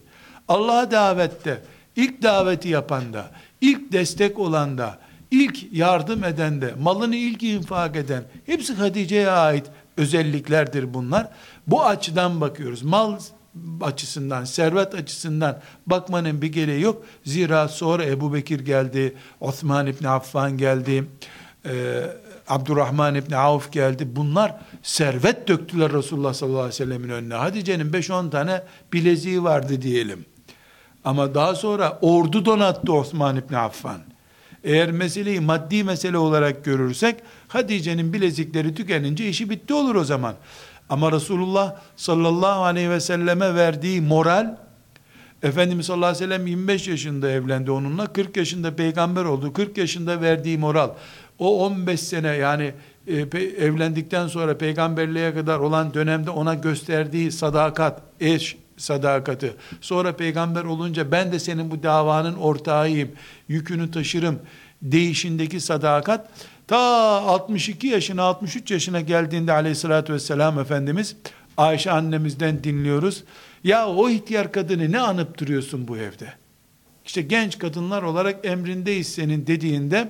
Allah'a 0.47 0.91
davette, 0.91 1.63
ilk 1.95 2.23
daveti 2.23 2.69
yapanda, 2.69 3.31
ilk 3.61 3.91
destek 3.91 4.39
olanda, 4.39 4.99
ilk 5.31 5.73
yardım 5.73 6.23
edende, 6.23 6.73
malını 6.79 7.15
ilk 7.15 7.43
infak 7.43 7.95
eden, 7.95 8.23
hepsi 8.45 8.73
Hatice'ye 8.73 9.29
ait 9.29 9.65
özelliklerdir 9.97 10.93
bunlar. 10.93 11.27
Bu 11.67 11.85
açıdan 11.85 12.41
bakıyoruz. 12.41 12.83
Mal 12.83 13.19
açısından, 13.81 14.43
servet 14.43 14.95
açısından 14.95 15.59
bakmanın 15.87 16.41
bir 16.41 16.51
gereği 16.51 16.81
yok. 16.81 17.05
Zira 17.25 17.67
sonra 17.67 18.05
Ebu 18.05 18.33
Bekir 18.33 18.59
geldi, 18.59 19.15
Osman 19.39 19.87
İbni 19.87 20.09
Affan 20.09 20.57
geldi, 20.57 21.07
e, 21.65 22.03
Abdurrahman 22.47 23.15
İbni 23.15 23.37
Avf 23.37 23.71
geldi. 23.71 24.07
Bunlar 24.15 24.55
servet 24.83 25.47
döktüler 25.47 25.93
Resulullah 25.93 26.33
sallallahu 26.33 26.59
aleyhi 26.59 26.73
ve 26.73 26.85
sellemin 26.85 27.09
önüne. 27.09 27.33
Hatice'nin 27.33 27.91
5-10 27.93 28.29
tane 28.29 28.63
bileziği 28.93 29.43
vardı 29.43 29.81
diyelim. 29.81 30.25
Ama 31.03 31.35
daha 31.35 31.55
sonra 31.55 31.99
ordu 32.01 32.45
donattı 32.45 32.93
Osman 32.93 33.35
İbni 33.35 33.57
Affan. 33.57 34.01
Eğer 34.63 34.91
meseleyi 34.91 35.39
maddi 35.39 35.83
mesele 35.83 36.17
olarak 36.17 36.65
görürsek, 36.65 37.15
Hatice'nin 37.47 38.13
bilezikleri 38.13 38.75
tükenince 38.75 39.29
işi 39.29 39.49
bitti 39.49 39.73
olur 39.73 39.95
o 39.95 40.03
zaman. 40.03 40.35
Ama 40.89 41.11
Resulullah 41.11 41.75
sallallahu 41.95 42.63
aleyhi 42.63 42.89
ve 42.89 42.99
selleme 42.99 43.55
verdiği 43.55 44.01
moral, 44.01 44.57
Efendimiz 45.43 45.85
sallallahu 45.85 46.09
aleyhi 46.09 46.23
ve 46.23 46.35
sellem 46.35 46.47
25 46.47 46.87
yaşında 46.87 47.31
evlendi 47.31 47.71
onunla, 47.71 48.07
40 48.07 48.37
yaşında 48.37 48.75
peygamber 48.75 49.25
oldu, 49.25 49.53
40 49.53 49.77
yaşında 49.77 50.21
verdiği 50.21 50.57
moral, 50.57 50.89
o 51.39 51.65
15 51.65 51.99
sene 51.99 52.27
yani 52.27 52.73
e, 53.07 53.15
evlendikten 53.65 54.27
sonra 54.27 54.57
peygamberliğe 54.57 55.33
kadar 55.33 55.59
olan 55.59 55.93
dönemde 55.93 56.29
ona 56.29 56.53
gösterdiği 56.53 57.31
sadakat, 57.31 58.01
eş 58.19 58.57
sadakati, 58.77 59.53
sonra 59.81 60.15
peygamber 60.15 60.63
olunca 60.63 61.11
ben 61.11 61.31
de 61.31 61.39
senin 61.39 61.71
bu 61.71 61.83
davanın 61.83 62.35
ortağıyım, 62.35 63.11
yükünü 63.47 63.91
taşırım, 63.91 64.39
değişindeki 64.81 65.59
sadakat, 65.59 66.29
Ta 66.67 66.77
62 67.21 67.87
yaşına 67.87 68.23
63 68.23 68.71
yaşına 68.71 69.01
geldiğinde 69.01 69.53
aleyhissalatü 69.53 70.13
vesselam 70.13 70.59
Efendimiz 70.59 71.15
Ayşe 71.57 71.91
annemizden 71.91 72.63
dinliyoruz. 72.63 73.23
Ya 73.63 73.87
o 73.87 74.09
ihtiyar 74.09 74.51
kadını 74.51 74.91
ne 74.91 74.99
anıp 74.99 75.37
duruyorsun 75.37 75.87
bu 75.87 75.97
evde? 75.97 76.33
İşte 77.05 77.21
genç 77.21 77.57
kadınlar 77.57 78.03
olarak 78.03 78.45
emrindeyiz 78.45 79.07
senin 79.07 79.47
dediğinde 79.47 80.09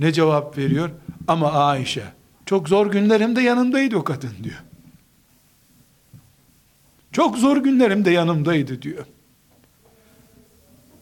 ne 0.00 0.12
cevap 0.12 0.58
veriyor? 0.58 0.90
Ama 1.28 1.52
Ayşe 1.52 2.04
çok 2.46 2.68
zor 2.68 2.86
günlerimde 2.86 3.40
yanımdaydı 3.42 3.96
o 3.96 4.04
kadın 4.04 4.32
diyor. 4.42 4.62
Çok 7.12 7.38
zor 7.38 7.56
günlerimde 7.56 8.10
yanımdaydı 8.10 8.82
diyor. 8.82 9.06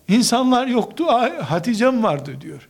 İnsanlar 0.09 0.67
yoktu, 0.67 1.05
Hatice'm 1.43 2.02
vardı 2.02 2.41
diyor. 2.41 2.69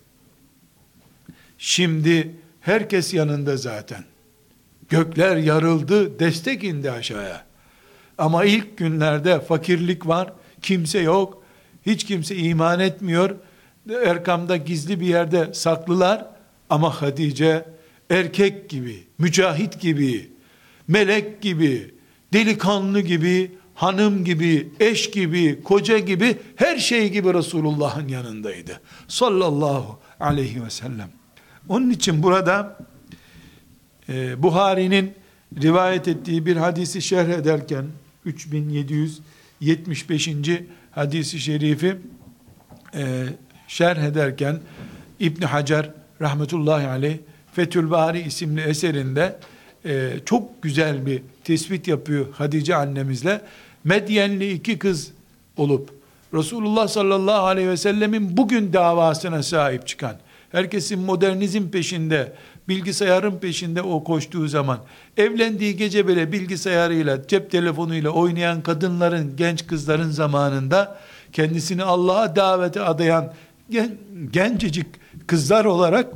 Şimdi 1.65 2.35
herkes 2.61 3.15
yanında 3.15 3.57
zaten. 3.57 4.05
Gökler 4.89 5.37
yarıldı, 5.37 6.19
destek 6.19 6.65
indi 6.65 6.91
aşağıya. 6.91 7.45
Ama 8.19 8.45
ilk 8.45 8.77
günlerde 8.77 9.41
fakirlik 9.41 10.07
var, 10.07 10.33
kimse 10.63 10.99
yok, 10.99 11.43
hiç 11.87 12.05
kimse 12.05 12.37
iman 12.37 12.81
etmiyor. 12.81 13.37
Erkam'da 14.05 14.57
gizli 14.57 15.01
bir 15.01 15.07
yerde 15.07 15.55
saklılar 15.55 16.27
ama 16.71 17.03
Hatice 17.03 17.65
erkek 18.11 18.71
gibi, 18.71 19.05
mücahit 19.19 19.81
gibi, 19.81 20.31
melek 20.89 21.43
gibi, 21.43 21.95
delikanlı 22.33 23.01
gibi, 23.01 23.53
hanım 23.75 24.25
gibi, 24.25 24.69
eş 24.81 25.11
gibi, 25.11 25.63
koca 25.63 25.99
gibi, 25.99 26.37
her 26.57 26.79
şey 26.79 27.11
gibi 27.11 27.35
Resulullah'ın 27.35 28.09
yanındaydı. 28.09 28.81
Sallallahu 29.09 29.99
aleyhi 30.21 30.65
ve 30.65 30.71
sellem. 30.71 31.22
Onun 31.69 31.91
için 31.91 32.23
burada 32.23 32.77
e, 34.09 34.43
Buhari'nin 34.43 35.13
rivayet 35.63 36.09
ettiği 36.09 36.47
bir 36.47 36.57
hadisi 36.57 37.03
şerh 37.03 37.29
ederken 37.29 37.85
3775. 38.25 40.29
hadisi 40.91 41.41
şerifi 41.41 41.97
e, 42.95 43.25
şerh 43.69 44.03
ederken 44.03 44.61
İbn 45.21 45.43
Hacer 45.43 45.91
rahmetullahi 46.21 46.87
aleyh 46.87 47.19
Fethül 47.53 47.91
Bari 47.91 48.21
isimli 48.21 48.61
eserinde 48.61 49.39
e, 49.85 50.11
çok 50.27 50.63
güzel 50.63 51.07
bir 51.07 51.23
tespit 51.45 51.89
yapıyor 51.89 52.27
Hatice 52.33 52.77
annemizle. 52.77 53.41
Medyenli 53.85 54.53
iki 54.53 54.79
kız 54.79 55.11
olup 55.57 55.91
Resulullah 56.35 56.89
sallallahu 56.89 57.47
aleyhi 57.47 57.69
ve 57.69 57.77
sellemin 57.77 58.37
bugün 58.37 58.73
davasına 58.73 59.43
sahip 59.43 59.87
çıkan, 59.87 60.17
herkesin 60.53 61.01
modernizm 61.01 61.69
peşinde, 61.69 62.33
bilgisayarın 62.69 63.39
peşinde 63.39 63.83
o 63.83 64.05
koştuğu 64.05 64.49
zaman, 64.49 64.79
evlendiği 65.17 65.77
gece 65.77 66.09
bile 66.09 66.33
bilgisayarıyla, 66.33 67.27
cep 67.27 67.51
telefonuyla 67.51 68.11
oynayan 68.11 68.63
kadınların, 68.63 69.37
genç 69.37 69.67
kızların 69.67 70.11
zamanında, 70.11 70.99
kendisini 71.33 71.83
Allah'a 71.83 72.37
davete 72.37 72.81
adayan 72.81 73.33
gen, 73.71 73.97
gencecik 74.33 74.87
kızlar 75.27 75.65
olarak 75.65 76.07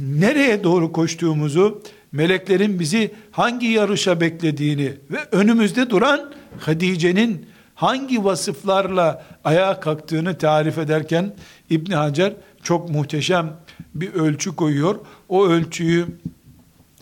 nereye 0.00 0.64
doğru 0.64 0.92
koştuğumuzu, 0.92 1.82
meleklerin 2.12 2.80
bizi 2.80 3.10
hangi 3.30 3.66
yarışa 3.66 4.20
beklediğini 4.20 4.92
ve 5.10 5.18
önümüzde 5.32 5.90
duran 5.90 6.32
Hadice'nin 6.58 7.46
hangi 7.74 8.24
vasıflarla 8.24 9.24
ayağa 9.44 9.80
kalktığını 9.80 10.38
tarif 10.38 10.78
ederken 10.78 11.34
İbn 11.70 11.92
Hacer 11.92 12.32
çok 12.62 12.90
muhteşem 12.90 13.56
bir 13.94 14.14
ölçü 14.14 14.56
koyuyor. 14.56 14.98
O 15.28 15.46
ölçüyü 15.46 16.06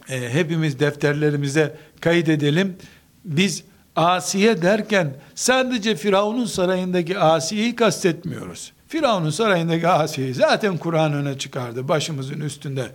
e, 0.08 0.32
hepimiz 0.32 0.80
defterlerimize 0.80 1.76
kaydedelim. 2.00 2.76
Biz 3.24 3.64
Asiye 3.96 4.62
derken 4.62 5.14
sadece 5.34 5.96
Firavun'un 5.96 6.44
sarayındaki 6.44 7.18
Asiye'yi 7.18 7.76
kastetmiyoruz. 7.76 8.72
Firavun'un 8.88 9.30
sarayındaki 9.30 9.88
Asiye'yi 9.88 10.34
zaten 10.34 10.78
Kur'an 10.78 11.12
öne 11.12 11.38
çıkardı 11.38 11.88
başımızın 11.88 12.40
üstünde. 12.40 12.86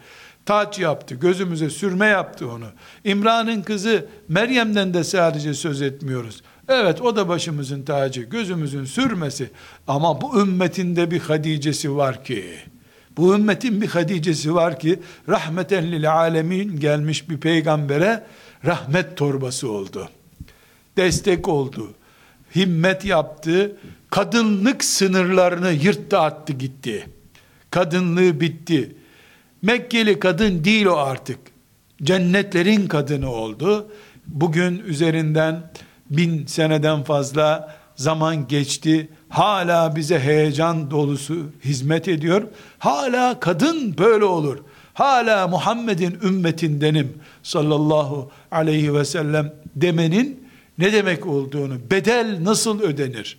Taç 0.45 0.79
yaptı, 0.79 1.15
gözümüze 1.15 1.69
sürme 1.69 2.05
yaptı 2.05 2.51
onu. 2.51 2.65
İmran'ın 3.03 3.61
kızı 3.61 4.05
Meryem'den 4.27 4.93
de 4.93 5.03
sadece 5.03 5.53
söz 5.53 5.81
etmiyoruz. 5.81 6.41
Evet 6.69 7.01
o 7.01 7.15
da 7.15 7.27
başımızın 7.27 7.83
tacı, 7.83 8.21
gözümüzün 8.21 8.85
sürmesi. 8.85 9.49
Ama 9.87 10.21
bu 10.21 10.41
ümmetinde 10.41 11.11
bir 11.11 11.19
Hadice'si 11.19 11.95
var 11.95 12.23
ki, 12.23 12.45
bu 13.17 13.35
ümmetin 13.35 13.81
bir 13.81 13.87
Hadice'si 13.87 14.55
var 14.55 14.79
ki, 14.79 14.99
rahmeten 15.29 15.91
lil 15.91 16.13
alemin 16.13 16.79
gelmiş 16.79 17.29
bir 17.29 17.37
peygambere 17.37 18.23
rahmet 18.65 19.17
torbası 19.17 19.71
oldu. 19.71 20.09
Destek 20.97 21.47
oldu. 21.47 21.93
Himmet 22.55 23.05
yaptı. 23.05 23.77
Kadınlık 24.09 24.83
sınırlarını 24.83 25.71
yırttı 25.71 26.19
attı 26.19 26.53
gitti. 26.53 27.07
Kadınlığı 27.71 28.39
bitti. 28.39 28.95
Mekkeli 29.61 30.19
kadın 30.19 30.63
değil 30.63 30.85
o 30.85 30.97
artık. 30.97 31.39
Cennetlerin 32.03 32.87
kadını 32.87 33.31
oldu. 33.31 33.91
Bugün 34.27 34.79
üzerinden 34.79 35.71
bin 36.09 36.45
seneden 36.45 37.03
fazla 37.03 37.75
zaman 37.95 38.47
geçti. 38.47 39.09
Hala 39.29 39.95
bize 39.95 40.19
heyecan 40.19 40.91
dolusu 40.91 41.37
hizmet 41.63 42.07
ediyor. 42.07 42.47
Hala 42.79 43.39
kadın 43.39 43.97
böyle 43.97 44.25
olur. 44.25 44.57
Hala 44.93 45.47
Muhammed'in 45.47 46.17
ümmetindenim 46.23 47.13
sallallahu 47.43 48.31
aleyhi 48.51 48.93
ve 48.93 49.05
sellem 49.05 49.53
demenin 49.75 50.47
ne 50.77 50.93
demek 50.93 51.25
olduğunu, 51.25 51.73
bedel 51.91 52.37
nasıl 52.43 52.81
ödenir? 52.81 53.37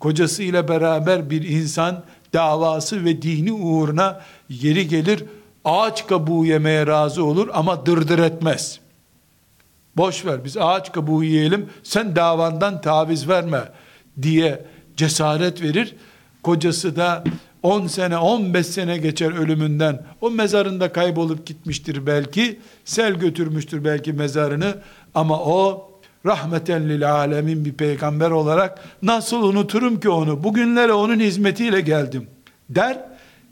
Kocasıyla 0.00 0.68
beraber 0.68 1.30
bir 1.30 1.48
insan 1.48 2.04
davası 2.32 3.04
ve 3.04 3.22
dini 3.22 3.52
uğruna 3.52 4.20
yeri 4.48 4.88
gelir 4.88 5.24
ağaç 5.64 6.06
kabuğu 6.06 6.46
yemeye 6.46 6.86
razı 6.86 7.24
olur 7.24 7.48
ama 7.52 7.86
dırdır 7.86 8.18
etmez. 8.18 8.80
Boş 9.96 10.24
ver 10.24 10.44
biz 10.44 10.56
ağaç 10.56 10.92
kabuğu 10.92 11.24
yiyelim 11.24 11.70
sen 11.82 12.16
davandan 12.16 12.80
taviz 12.80 13.28
verme 13.28 13.60
diye 14.22 14.64
cesaret 14.96 15.62
verir. 15.62 15.94
Kocası 16.42 16.96
da 16.96 17.24
10 17.62 17.86
sene 17.86 18.18
15 18.18 18.66
sene 18.66 18.98
geçer 18.98 19.38
ölümünden. 19.38 20.06
O 20.20 20.30
mezarında 20.30 20.92
kaybolup 20.92 21.46
gitmiştir 21.46 22.06
belki 22.06 22.60
sel 22.84 23.12
götürmüştür 23.14 23.84
belki 23.84 24.12
mezarını. 24.12 24.74
Ama 25.14 25.40
o 25.40 25.90
rahmeten 26.26 26.88
lil 26.88 27.12
alemin 27.12 27.64
bir 27.64 27.72
peygamber 27.72 28.30
olarak 28.30 28.80
nasıl 29.02 29.42
unuturum 29.42 30.00
ki 30.00 30.08
onu? 30.08 30.44
Bugünlere 30.44 30.92
onun 30.92 31.20
hizmetiyle 31.20 31.80
geldim 31.80 32.26
der. 32.70 32.98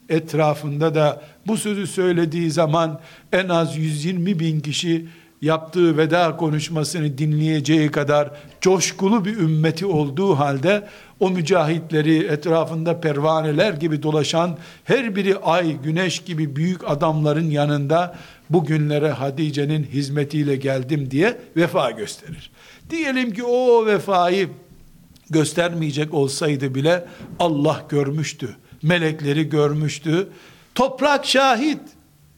Etrafında 0.08 0.94
da 0.94 1.22
bu 1.46 1.56
sözü 1.56 1.86
söylediği 1.86 2.50
zaman 2.50 3.00
en 3.32 3.48
az 3.48 3.76
120 3.76 4.38
bin 4.38 4.60
kişi 4.60 5.06
yaptığı 5.44 5.96
veda 5.96 6.36
konuşmasını 6.36 7.18
dinleyeceği 7.18 7.90
kadar 7.90 8.30
coşkulu 8.60 9.24
bir 9.24 9.36
ümmeti 9.36 9.86
olduğu 9.86 10.34
halde 10.34 10.88
o 11.20 11.30
mücahitleri 11.30 12.24
etrafında 12.24 13.00
pervaneler 13.00 13.72
gibi 13.72 14.02
dolaşan 14.02 14.58
her 14.84 15.16
biri 15.16 15.38
ay 15.38 15.76
güneş 15.82 16.18
gibi 16.18 16.56
büyük 16.56 16.90
adamların 16.90 17.50
yanında 17.50 18.16
bugünlere 18.50 19.10
Hadice'nin 19.10 19.84
hizmetiyle 19.84 20.56
geldim 20.56 21.10
diye 21.10 21.38
vefa 21.56 21.90
gösterir. 21.90 22.50
Diyelim 22.90 23.32
ki 23.32 23.44
o 23.44 23.86
vefayı 23.86 24.48
göstermeyecek 25.30 26.14
olsaydı 26.14 26.74
bile 26.74 27.04
Allah 27.38 27.84
görmüştü. 27.88 28.56
Melekleri 28.82 29.48
görmüştü. 29.48 30.28
Toprak 30.74 31.26
şahit. 31.26 31.80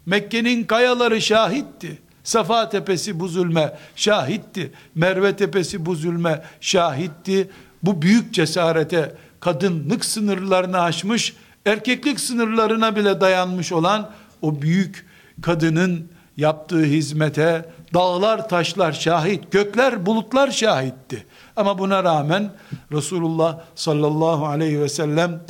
Mekke'nin 0.07 0.64
kayaları 0.64 1.21
şahitti. 1.21 2.06
Safa 2.27 2.69
tepesi 2.69 3.21
bu 3.21 3.29
zulme 3.29 3.77
şahitti. 3.97 4.73
Merve 4.95 5.37
tepesi 5.37 5.87
bu 5.87 5.95
zulme 5.95 6.43
şahitti. 6.61 7.51
Bu 7.83 8.03
büyük 8.03 8.35
cesarete 8.35 9.15
kadınlık 9.41 10.05
sınırlarını 10.05 10.81
aşmış, 10.81 11.37
erkeklik 11.67 12.21
sınırlarına 12.21 12.97
bile 12.97 13.21
dayanmış 13.21 13.73
olan 13.73 14.11
o 14.43 14.62
büyük 14.62 15.07
kadının 15.43 16.09
yaptığı 16.37 16.85
hizmete 16.85 17.71
dağlar 17.95 18.49
taşlar 18.49 18.93
şahit, 18.93 19.53
gökler 19.53 20.07
bulutlar 20.07 20.51
şahitti. 20.51 21.27
Ama 21.57 21.79
buna 21.79 22.05
rağmen 22.05 22.51
Resulullah 22.93 23.61
sallallahu 23.75 24.47
aleyhi 24.47 24.81
ve 24.81 24.89
sellem 24.89 25.41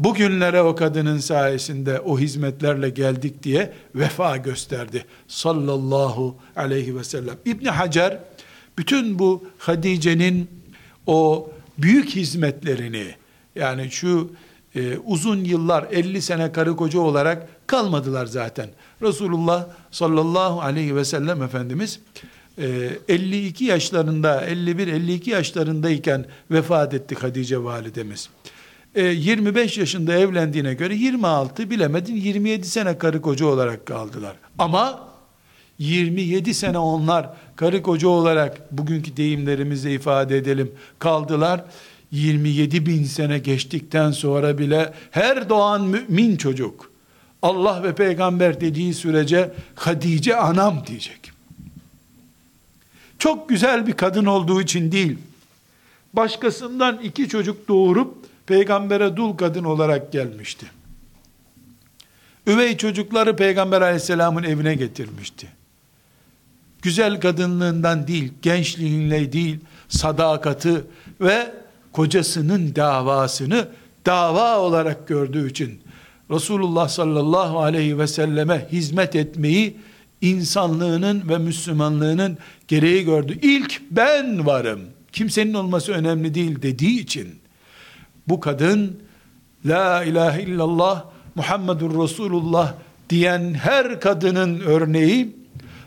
bugünlere 0.00 0.62
o 0.62 0.74
kadının 0.74 1.18
sayesinde 1.18 2.00
o 2.00 2.18
hizmetlerle 2.18 2.90
geldik 2.90 3.42
diye 3.42 3.72
vefa 3.94 4.36
gösterdi. 4.36 5.04
Sallallahu 5.28 6.36
aleyhi 6.56 6.96
ve 6.96 7.04
sellem. 7.04 7.36
İbn 7.44 7.64
Hacer 7.64 8.18
bütün 8.78 9.18
bu 9.18 9.44
Hadice'nin 9.58 10.50
o 11.06 11.50
büyük 11.78 12.10
hizmetlerini 12.10 13.14
yani 13.54 13.90
şu 13.90 14.32
e, 14.74 14.98
uzun 14.98 15.44
yıllar 15.44 15.86
50 15.90 16.22
sene 16.22 16.52
karı 16.52 16.76
koca 16.76 17.00
olarak 17.00 17.48
kalmadılar 17.66 18.26
zaten. 18.26 18.68
Resulullah 19.02 19.66
sallallahu 19.90 20.60
aleyhi 20.60 20.96
ve 20.96 21.04
sellem 21.04 21.42
Efendimiz 21.42 22.00
52 23.08 23.64
e, 23.64 23.68
yaşlarında 23.68 24.48
51-52 24.48 25.30
yaşlarındayken 25.30 26.26
vefat 26.50 26.94
etti 26.94 27.14
Hadice 27.14 27.64
validemiz. 27.64 28.30
E, 28.94 29.04
25 29.04 29.78
yaşında 29.78 30.14
evlendiğine 30.14 30.74
göre 30.74 30.94
26 30.94 31.70
bilemedin 31.70 32.16
27 32.16 32.66
sene 32.66 32.98
karı 32.98 33.22
koca 33.22 33.46
olarak 33.46 33.86
kaldılar. 33.86 34.36
Ama 34.58 35.08
27 35.78 36.54
sene 36.54 36.78
onlar 36.78 37.30
karı 37.56 37.82
koca 37.82 38.08
olarak 38.08 38.72
bugünkü 38.72 39.16
deyimlerimizle 39.16 39.94
ifade 39.94 40.36
edelim 40.36 40.72
kaldılar. 40.98 41.64
27 42.12 42.86
bin 42.86 43.04
sene 43.04 43.38
geçtikten 43.38 44.10
sonra 44.10 44.58
bile 44.58 44.92
her 45.10 45.48
doğan 45.48 45.84
mümin 45.84 46.36
çocuk 46.36 46.90
Allah 47.42 47.82
ve 47.82 47.94
peygamber 47.94 48.60
dediği 48.60 48.94
sürece 48.94 49.52
Hadice 49.74 50.36
anam 50.36 50.82
diyecek. 50.86 51.32
Çok 53.18 53.48
güzel 53.48 53.86
bir 53.86 53.92
kadın 53.92 54.24
olduğu 54.24 54.62
için 54.62 54.92
değil, 54.92 55.18
başkasından 56.12 57.00
iki 57.02 57.28
çocuk 57.28 57.68
doğurup 57.68 58.14
peygambere 58.50 59.16
dul 59.16 59.36
kadın 59.36 59.64
olarak 59.64 60.12
gelmişti. 60.12 60.66
Üvey 62.46 62.76
çocukları 62.76 63.36
peygamber 63.36 63.80
aleyhisselamın 63.80 64.42
evine 64.42 64.74
getirmişti. 64.74 65.46
Güzel 66.82 67.20
kadınlığından 67.20 68.06
değil, 68.06 68.32
gençliğinle 68.42 69.32
değil, 69.32 69.58
sadakati 69.88 70.74
ve 71.20 71.52
kocasının 71.92 72.74
davasını 72.76 73.68
dava 74.06 74.58
olarak 74.58 75.08
gördüğü 75.08 75.50
için 75.50 75.80
Resulullah 76.30 76.88
sallallahu 76.88 77.60
aleyhi 77.60 77.98
ve 77.98 78.06
selleme 78.06 78.68
hizmet 78.72 79.16
etmeyi 79.16 79.76
insanlığının 80.20 81.28
ve 81.28 81.38
Müslümanlığının 81.38 82.38
gereği 82.68 83.04
gördü. 83.04 83.38
İlk 83.42 83.80
ben 83.90 84.46
varım. 84.46 84.80
Kimsenin 85.12 85.54
olması 85.54 85.92
önemli 85.92 86.34
değil 86.34 86.62
dediği 86.62 87.00
için 87.00 87.39
bu 88.30 88.40
kadın 88.40 88.98
La 89.66 90.04
ilahe 90.04 90.42
illallah 90.42 91.04
Muhammedur 91.34 92.02
Resulullah 92.02 92.74
diyen 93.10 93.54
her 93.54 94.00
kadının 94.00 94.60
örneği 94.60 95.36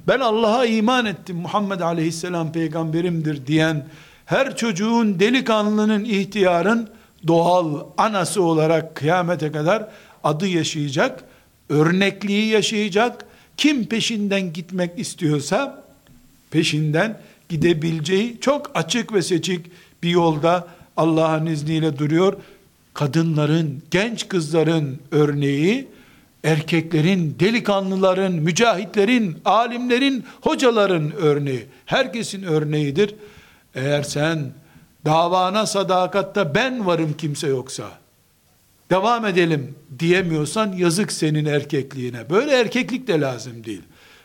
ben 0.07 0.19
Allah'a 0.19 0.65
iman 0.65 1.05
ettim 1.05 1.37
Muhammed 1.37 1.79
aleyhisselam 1.79 2.51
peygamberimdir 2.51 3.47
diyen 3.47 3.85
her 4.25 4.57
çocuğun 4.57 5.19
delikanlının 5.19 6.03
ihtiyarın 6.03 6.89
doğal 7.27 7.79
anası 7.97 8.43
olarak 8.43 8.95
kıyamete 8.95 9.51
kadar 9.51 9.89
adı 10.23 10.47
yaşayacak, 10.47 11.23
örnekliği 11.69 12.47
yaşayacak. 12.47 13.25
Kim 13.57 13.85
peşinden 13.85 14.53
gitmek 14.53 14.99
istiyorsa 14.99 15.83
peşinden 16.51 17.19
gidebileceği 17.49 18.37
çok 18.41 18.71
açık 18.75 19.13
ve 19.13 19.21
seçik 19.21 19.65
bir 20.03 20.09
yolda 20.09 20.67
Allah'ın 20.97 21.45
izniyle 21.45 21.97
duruyor. 21.97 22.33
Kadınların, 22.93 23.83
genç 23.91 24.27
kızların 24.27 24.99
örneği, 25.11 25.87
erkeklerin, 26.43 27.35
delikanlıların, 27.39 28.33
mücahitlerin, 28.33 29.37
alimlerin, 29.45 30.25
hocaların 30.41 31.11
örneği, 31.11 31.65
herkesin 31.85 32.43
örneğidir. 32.43 33.15
Eğer 33.75 34.03
sen 34.03 34.51
davana 35.05 35.65
sadakatta 35.65 36.55
ben 36.55 36.85
varım 36.85 37.13
kimse 37.17 37.47
yoksa, 37.47 37.91
devam 38.89 39.25
edelim 39.25 39.75
diyemiyorsan 39.99 40.73
yazık 40.73 41.11
senin 41.11 41.45
erkekliğine. 41.45 42.29
Böyle 42.29 42.51
erkeklik 42.51 43.07
de 43.07 43.19
lazım 43.21 43.63
değil. 43.63 43.81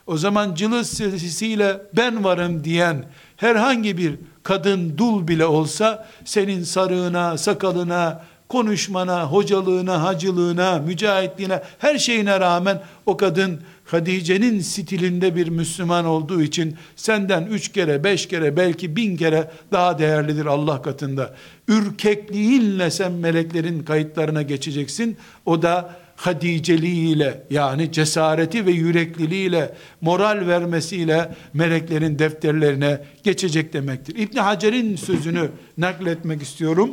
O 0.07 0.17
zaman 0.17 0.55
cılız 0.55 0.91
sesiyle 0.91 1.83
ben 1.97 2.25
varım 2.25 2.65
diyen 2.65 3.05
herhangi 3.37 3.99
bir 3.99 4.15
kadın 4.49 4.99
dul 4.99 5.29
bile 5.29 5.47
olsa 5.47 6.07
senin 6.25 6.63
sarığına, 6.63 7.39
sakalına, 7.39 8.23
konuşmana, 8.49 9.25
hocalığına, 9.25 10.03
hacılığına, 10.03 10.79
mücahitliğine, 10.79 11.63
her 11.79 11.99
şeyine 11.99 12.41
rağmen 12.41 12.83
o 13.07 13.17
kadın 13.17 13.61
Hadice'nin 13.85 14.61
stilinde 14.61 15.37
bir 15.37 15.49
Müslüman 15.49 16.05
olduğu 16.05 16.43
için 16.43 16.77
senden 16.97 17.47
üç 17.47 17.73
kere, 17.73 18.05
beş 18.05 18.29
kere, 18.29 18.57
belki 18.57 18.97
bin 18.97 19.17
kere 19.17 19.51
daha 19.73 19.99
değerlidir 19.99 20.47
Allah 20.47 20.83
katında. 20.83 21.35
Ürkekliğinle 21.69 22.91
sen 22.91 23.13
meleklerin 23.13 23.83
kayıtlarına 23.83 24.43
geçeceksin. 24.43 25.17
O 25.47 25.63
da 25.63 25.95
Hadiceliğiyle 26.19 27.43
yani 27.51 27.93
cesareti 27.93 28.67
ve 28.67 28.71
yürekliliğiyle, 28.71 29.75
moral 30.01 30.47
vermesiyle 30.47 31.35
meleklerin 31.55 32.19
defterlerine 32.19 33.01
geçecek 33.23 33.73
demektir. 33.73 34.17
İbn 34.17 34.37
Hacer'in 34.37 34.97
sözünü 34.97 35.51
nakletmek 35.79 36.43
istiyorum. 36.43 36.91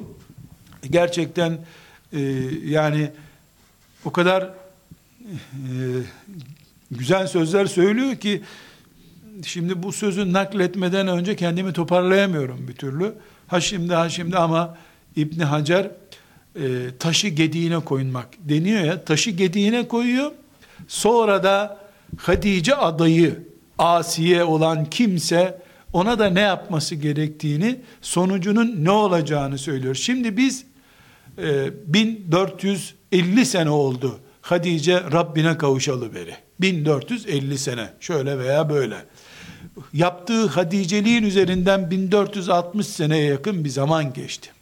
Gerçekten 0.92 1.58
e, 2.14 2.20
yani 2.66 3.12
o 4.06 4.12
kadar 4.12 4.44
e, 4.44 5.74
güzel 6.92 7.28
sözler 7.28 7.66
söylüyor 7.66 8.16
ki 8.16 8.42
şimdi 9.46 9.84
bu 9.84 9.92
sözü 9.92 10.34
nakletmeden 10.34 11.08
önce 11.08 11.36
kendimi 11.36 11.74
toparlayamıyorum 11.74 12.68
bir 12.68 12.74
türlü. 12.74 13.14
Ha 13.48 13.62
şimdi 13.62 13.94
ha 13.94 14.10
şimdi 14.10 14.38
ama 14.38 14.78
İbn 15.16 15.40
Hacer 15.40 15.92
e, 16.56 16.98
taşı 17.00 17.28
gediğine 17.28 17.80
koymak 17.80 18.28
deniyor 18.40 18.82
ya 18.84 19.06
taşı 19.06 19.32
gediğine 19.32 19.88
koyuyor. 19.88 20.32
Sonra 20.88 21.44
da 21.44 21.86
Hadice 22.18 22.76
adayı 22.76 23.40
Asiye 23.78 24.44
olan 24.44 24.86
kimse 24.86 25.62
ona 25.94 26.20
da 26.20 26.30
ne 26.30 26.42
yapması 26.42 26.96
gerektiğini 26.96 27.80
sonucunun 28.02 28.86
ne 28.86 28.92
olacağını 28.92 29.58
söylüyor. 29.58 29.96
Şimdi 29.96 30.38
biz 30.38 30.66
e, 31.38 31.70
1450 31.94 33.46
sene 33.46 33.70
oldu 33.70 34.20
Hadice 34.42 35.04
Rabbine 35.12 35.58
kavuşalı 35.58 36.16
beri. 36.16 36.36
1450 36.62 37.58
sene 37.58 37.90
şöyle 38.00 38.40
veya 38.40 38.70
böyle. 38.70 38.98
Yaptığı 39.94 40.48
hadiceliğin 40.48 41.24
üzerinden 41.24 41.92
1460 41.92 42.88
seneye 42.88 43.26
yakın 43.26 43.66
bir 43.66 43.70
zaman 43.70 44.14
geçti. 44.14 44.55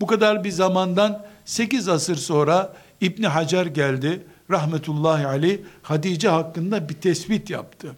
Bu 0.00 0.06
kadar 0.06 0.44
bir 0.44 0.50
zamandan 0.50 1.26
8 1.44 1.88
asır 1.88 2.16
sonra 2.16 2.74
İbni 3.00 3.26
Hacer 3.26 3.66
geldi. 3.66 4.26
Rahmetullahi 4.50 5.26
aleyh 5.26 5.58
Hadice 5.82 6.28
hakkında 6.28 6.88
bir 6.88 6.94
tespit 6.94 7.50
yaptı. 7.50 7.96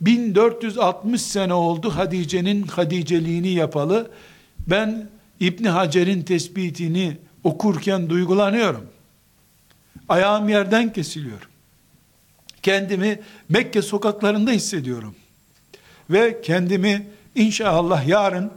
1460 0.00 1.22
sene 1.22 1.54
oldu 1.54 1.90
Hadice'nin 1.90 2.62
Hadiceliğini 2.62 3.48
yapalı. 3.48 4.10
Ben 4.66 5.08
İbni 5.40 5.68
Hacer'in 5.68 6.22
tespitini 6.22 7.16
okurken 7.44 8.10
duygulanıyorum. 8.10 8.86
Ayağım 10.08 10.48
yerden 10.48 10.92
kesiliyor. 10.92 11.48
Kendimi 12.62 13.20
Mekke 13.48 13.82
sokaklarında 13.82 14.50
hissediyorum. 14.50 15.14
Ve 16.10 16.42
kendimi 16.42 17.06
inşallah 17.34 18.08
yarın 18.08 18.50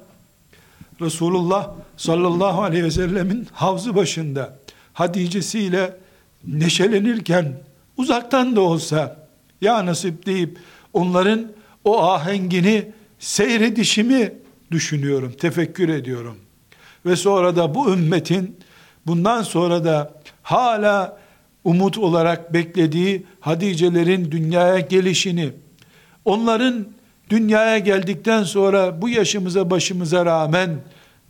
Resulullah 1.01 1.71
sallallahu 1.97 2.63
aleyhi 2.63 2.83
ve 2.83 2.91
sellemin 2.91 3.47
havzı 3.51 3.95
başında 3.95 4.59
Hatice'siyle 4.93 5.97
neşelenirken 6.47 7.53
uzaktan 7.97 8.55
da 8.55 8.61
olsa 8.61 9.27
ya 9.61 9.85
nasip 9.85 10.25
deyip 10.25 10.57
onların 10.93 11.51
o 11.83 12.03
ahengini 12.03 12.91
seyredişimi 13.19 14.33
düşünüyorum, 14.71 15.33
tefekkür 15.39 15.89
ediyorum. 15.89 16.37
Ve 17.05 17.15
sonra 17.15 17.55
da 17.55 17.75
bu 17.75 17.93
ümmetin 17.93 18.57
bundan 19.07 19.43
sonra 19.43 19.85
da 19.85 20.21
hala 20.43 21.17
umut 21.63 21.97
olarak 21.97 22.53
beklediği 22.53 23.25
Hadicelerin 23.39 24.31
dünyaya 24.31 24.79
gelişini, 24.79 25.51
onların 26.25 26.87
dünyaya 27.29 27.77
geldikten 27.77 28.43
sonra 28.43 29.01
bu 29.01 29.09
yaşımıza 29.09 29.69
başımıza 29.69 30.25
rağmen 30.25 30.69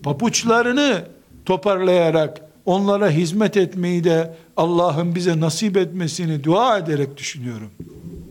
papuçlarını 0.03 1.03
toparlayarak 1.45 2.41
onlara 2.65 3.10
hizmet 3.10 3.58
etmeyi 3.58 4.03
de 4.03 4.36
Allah'ın 4.58 5.15
bize 5.15 5.39
nasip 5.39 5.77
etmesini 5.77 6.43
dua 6.43 6.77
ederek 6.77 7.17
düşünüyorum. 7.17 7.71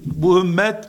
Bu 0.04 0.40
ümmet 0.40 0.88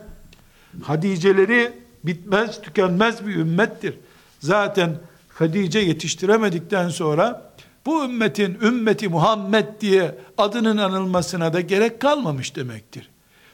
Hadiceleri 0.82 1.72
bitmez 2.04 2.62
tükenmez 2.62 3.26
bir 3.26 3.36
ümmettir. 3.36 3.94
Zaten 4.40 4.96
Hadice 5.28 5.78
yetiştiremedikten 5.78 6.88
sonra 6.88 7.52
bu 7.86 8.04
ümmetin 8.04 8.58
ümmeti 8.62 9.08
Muhammed 9.08 9.66
diye 9.80 10.14
adının 10.38 10.76
anılmasına 10.76 11.52
da 11.52 11.60
gerek 11.60 12.00
kalmamış 12.00 12.56
demektir. 12.56 13.10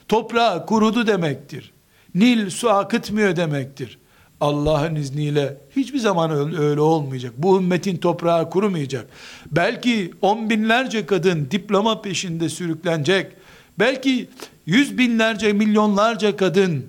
Toprağı 0.07 0.65
kurudu 0.65 1.07
demektir. 1.07 1.72
Nil 2.15 2.49
su 2.49 2.69
akıtmıyor 2.69 3.35
demektir. 3.35 3.97
Allah'ın 4.41 4.95
izniyle 4.95 5.57
hiçbir 5.75 5.99
zaman 5.99 6.31
öyle 6.59 6.81
olmayacak. 6.81 7.33
Bu 7.37 7.57
ümmetin 7.57 7.97
toprağı 7.97 8.49
kurumayacak. 8.49 9.07
Belki 9.51 10.11
on 10.21 10.49
binlerce 10.49 11.05
kadın 11.05 11.47
diploma 11.51 12.01
peşinde 12.01 12.49
sürüklenecek. 12.49 13.31
Belki 13.79 14.29
yüz 14.65 14.97
binlerce, 14.97 15.53
milyonlarca 15.53 16.37
kadın 16.37 16.85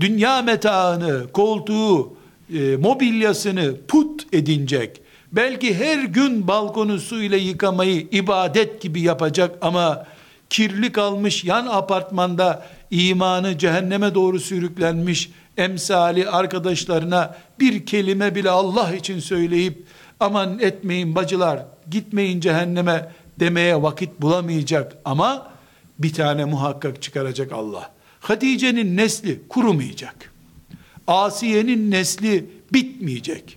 dünya 0.00 0.42
metaını, 0.42 1.26
koltuğu, 1.32 2.16
e, 2.54 2.76
mobilyasını 2.76 3.74
put 3.88 4.34
edinecek 4.34 5.00
Belki 5.32 5.74
her 5.74 6.04
gün 6.04 6.48
balkonu 6.48 7.00
su 7.00 7.22
ile 7.22 7.36
yıkamayı 7.36 8.06
ibadet 8.10 8.80
gibi 8.80 9.00
yapacak 9.00 9.58
ama 9.60 10.06
kirli 10.50 10.92
kalmış 10.92 11.44
yan 11.44 11.66
apartmanda 11.66 12.66
imanı 12.90 13.58
cehenneme 13.58 14.14
doğru 14.14 14.40
sürüklenmiş 14.40 15.30
emsali 15.56 16.28
arkadaşlarına 16.28 17.36
bir 17.60 17.86
kelime 17.86 18.34
bile 18.34 18.50
Allah 18.50 18.94
için 18.94 19.20
söyleyip 19.20 19.86
aman 20.20 20.58
etmeyin 20.58 21.14
bacılar 21.14 21.66
gitmeyin 21.90 22.40
cehenneme 22.40 23.12
demeye 23.40 23.82
vakit 23.82 24.20
bulamayacak 24.20 24.96
ama 25.04 25.52
bir 25.98 26.12
tane 26.12 26.44
muhakkak 26.44 27.02
çıkaracak 27.02 27.52
Allah. 27.52 27.90
Hatice'nin 28.20 28.96
nesli 28.96 29.40
kurumayacak. 29.48 30.32
Asiye'nin 31.06 31.90
nesli 31.90 32.46
bitmeyecek. 32.72 33.56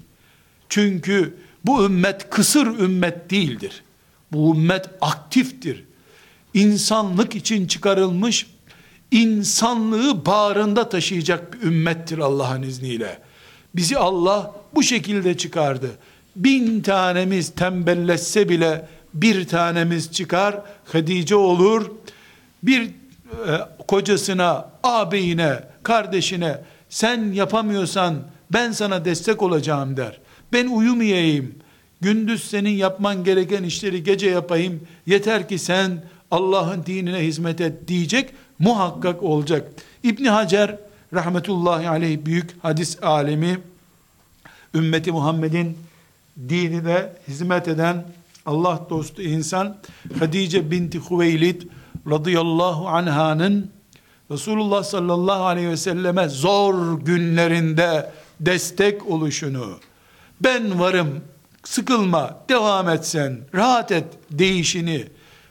Çünkü 0.70 1.38
bu 1.66 1.86
ümmet 1.86 2.30
kısır 2.30 2.68
ümmet 2.68 3.30
değildir. 3.32 3.84
Bu 4.32 4.56
ümmet 4.56 4.90
aktiftir. 5.02 5.84
İnsanlık 6.54 7.36
için 7.36 7.68
çıkarılmış, 7.68 8.48
insanlığı 9.12 10.26
bağrında 10.26 10.90
taşıyacak 10.90 11.54
bir 11.54 11.68
ümmettir 11.68 12.18
Allah'ın 12.18 12.62
izniyle. 12.62 13.20
Bizi 13.76 13.98
Allah 13.98 14.56
bu 14.76 14.84
şekilde 14.84 15.38
çıkardı. 15.38 15.90
Bin 16.36 16.82
tanemiz 16.82 17.50
tembelleşse 17.50 18.50
bile 18.50 18.88
bir 19.14 19.48
tanemiz 19.48 20.12
çıkar, 20.12 20.62
Hadice 20.86 21.36
olur. 21.36 21.92
Bir 22.64 22.82
e, 22.84 22.90
kocasına, 23.88 24.70
ağabeyine, 24.84 25.64
kardeşine 25.84 26.58
sen 26.90 27.32
yapamıyorsan 27.32 28.16
ben 28.54 28.72
sana 28.72 29.06
destek 29.06 29.42
olacağım 29.42 29.98
der. 29.98 30.20
Ben 30.54 30.68
uyumayayım. 30.68 31.56
Gündüz 32.02 32.44
senin 32.44 32.70
yapman 32.70 33.24
gereken 33.24 33.64
işleri 33.64 34.04
gece 34.04 34.30
yapayım. 34.30 34.88
Yeter 35.06 35.50
ki 35.50 35.60
sen 35.60 36.04
Allah'ın 36.32 36.86
dinine 36.86 37.20
hizmet 37.20 37.62
et 37.62 37.88
diyecek. 37.88 38.30
Muhakkak 38.60 39.24
olacak. 39.24 39.72
İbn 40.04 40.26
Hacer 40.26 40.78
rahmetullahi 41.14 41.90
aleyh 41.90 42.26
büyük 42.26 42.64
hadis 42.64 43.04
alemi 43.04 43.60
ümmeti 44.76 45.12
Muhammed'in 45.12 45.78
dinine 46.50 47.10
hizmet 47.28 47.68
eden 47.68 48.06
Allah 48.46 48.86
dostu 48.90 49.22
insan 49.22 49.78
Hadice 50.20 50.72
binti 50.72 51.00
Hüveylid 51.10 51.62
radıyallahu 52.10 52.88
anhanın 52.88 53.72
Resulullah 54.32 54.84
sallallahu 54.84 55.44
aleyhi 55.44 55.70
ve 55.70 55.78
selleme 55.78 56.30
zor 56.30 57.00
günlerinde 57.00 58.12
destek 58.40 59.08
oluşunu, 59.08 59.80
ben 60.42 60.80
varım, 60.80 61.22
sıkılma, 61.64 62.40
devam 62.50 62.90
etsen, 62.90 63.40
rahat 63.56 63.92
et 63.92 64.06
değişini, 64.32 65.08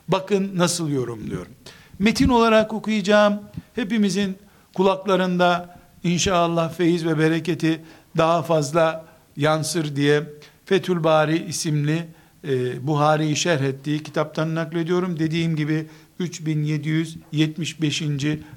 bakın 0.08 0.50
nasıl 0.54 0.88
yorumluyorum. 0.88 1.52
Metin 1.98 2.28
olarak 2.28 2.72
okuyacağım, 2.72 3.40
hepimizin 3.74 4.38
kulaklarında 4.74 5.78
inşallah 6.04 6.72
feyiz 6.72 7.06
ve 7.06 7.18
bereketi 7.18 7.80
daha 8.16 8.42
fazla 8.42 9.04
yansır 9.37 9.96
diye 9.96 10.22
Fethül 10.64 11.04
Bari 11.04 11.44
isimli 11.44 12.08
e, 12.44 12.87
Buhari'yi 12.87 13.37
şerh 13.37 13.61
ettiği 13.61 14.02
kitaptan 14.02 14.54
naklediyorum. 14.54 15.18
Dediğim 15.18 15.56
gibi 15.56 15.87
3775. 16.18 18.02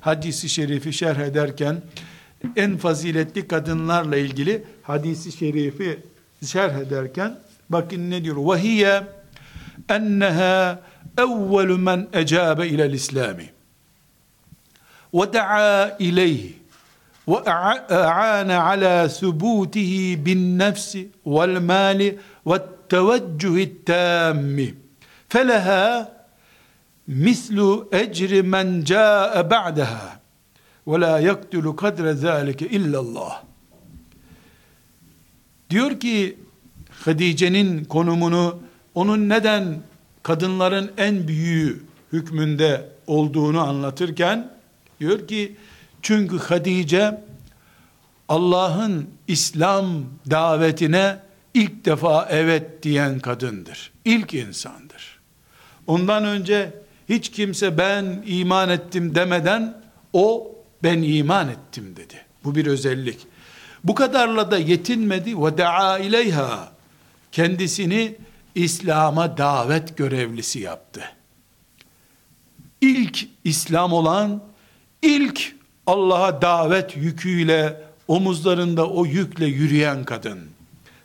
hadisi 0.02 0.50
şerifi 0.50 0.94
şerh 0.94 1.20
ederken 1.20 1.82
en 2.56 2.78
faziletli 2.78 3.48
kadınlarla 3.48 4.18
ilgili 4.18 4.64
hadisi 4.84 5.32
şerifi 5.32 6.00
şerh 6.46 6.76
ederken 6.76 7.40
bakın 7.70 8.12
ne 8.12 8.24
diyor? 8.24 8.36
Vahiye 8.36 9.04
enneha 9.90 10.80
evvelu 11.18 11.78
men 11.78 12.08
ecabe 12.14 12.68
ilel 12.68 12.94
İslami 12.94 13.50
ve 15.14 15.34
da'a 15.34 15.98
ileyhi 16.00 16.56
ve 17.28 17.38
a'ana 17.38 18.64
ala 18.64 19.10
subudihi 19.10 20.26
bin 20.26 20.60
nefsi 20.60 21.10
vel 21.26 21.62
mali 21.62 22.20
ve 22.46 22.62
teveccühi 22.90 23.86
tammi 23.86 24.76
feleha 25.30 26.12
mislu 27.08 27.90
ecri 27.92 28.44
men 28.44 28.84
ca'e 28.84 29.50
ba'daha 29.50 30.20
ve 30.88 31.02
la 31.02 31.20
yaktulu 31.20 31.76
kadre 31.76 32.14
zâlike 32.14 32.68
illallah. 32.68 33.44
Diyor 35.70 36.00
ki 36.00 36.38
Hadice'nin 37.06 37.84
konumunu 37.84 38.60
onun 38.96 39.30
neden 39.30 39.82
kadınların 40.24 40.92
en 40.98 41.28
büyüğü 41.28 41.84
hükmünde 42.14 42.90
olduğunu 43.08 43.62
anlatırken 43.62 44.52
diyor 45.00 45.28
ki 45.28 45.56
çünkü 46.02 46.38
Hadice 46.38 47.22
Allah'ın 48.30 49.10
İslam 49.28 49.86
davetine 50.30 51.20
ilk 51.54 51.86
defa 51.86 52.28
evet 52.30 52.84
diyen 52.84 53.20
kadındır. 53.20 53.92
İlk 54.06 54.34
insandır. 54.34 55.20
Ondan 55.88 56.26
önce 56.26 56.74
hiç 57.10 57.32
kimse 57.32 57.78
ben 57.78 58.24
iman 58.26 58.70
ettim 58.70 59.16
demeden 59.16 59.82
o 60.14 60.56
ben 60.84 61.02
iman 61.02 61.50
ettim 61.50 61.96
dedi. 61.96 62.16
Bu 62.44 62.56
bir 62.56 62.66
özellik. 62.66 63.20
Bu 63.84 63.96
kadarla 63.96 64.52
da 64.52 64.58
yetinmedi 64.58 65.44
ve 65.44 65.58
daa 65.58 66.00
ileyha. 66.00 66.72
Kendisini 67.32 68.16
İslam'a 68.56 69.38
davet 69.38 69.98
görevlisi 69.98 70.60
yaptı. 70.60 71.04
İlk 72.82 73.28
İslam 73.44 73.94
olan, 73.94 74.44
ilk 75.02 75.56
Allah'a 75.88 76.42
davet 76.42 76.98
yüküyle, 76.98 77.82
omuzlarında 78.08 78.90
o 78.90 79.06
yükle 79.06 79.46
yürüyen 79.46 80.04
kadın. 80.04 80.50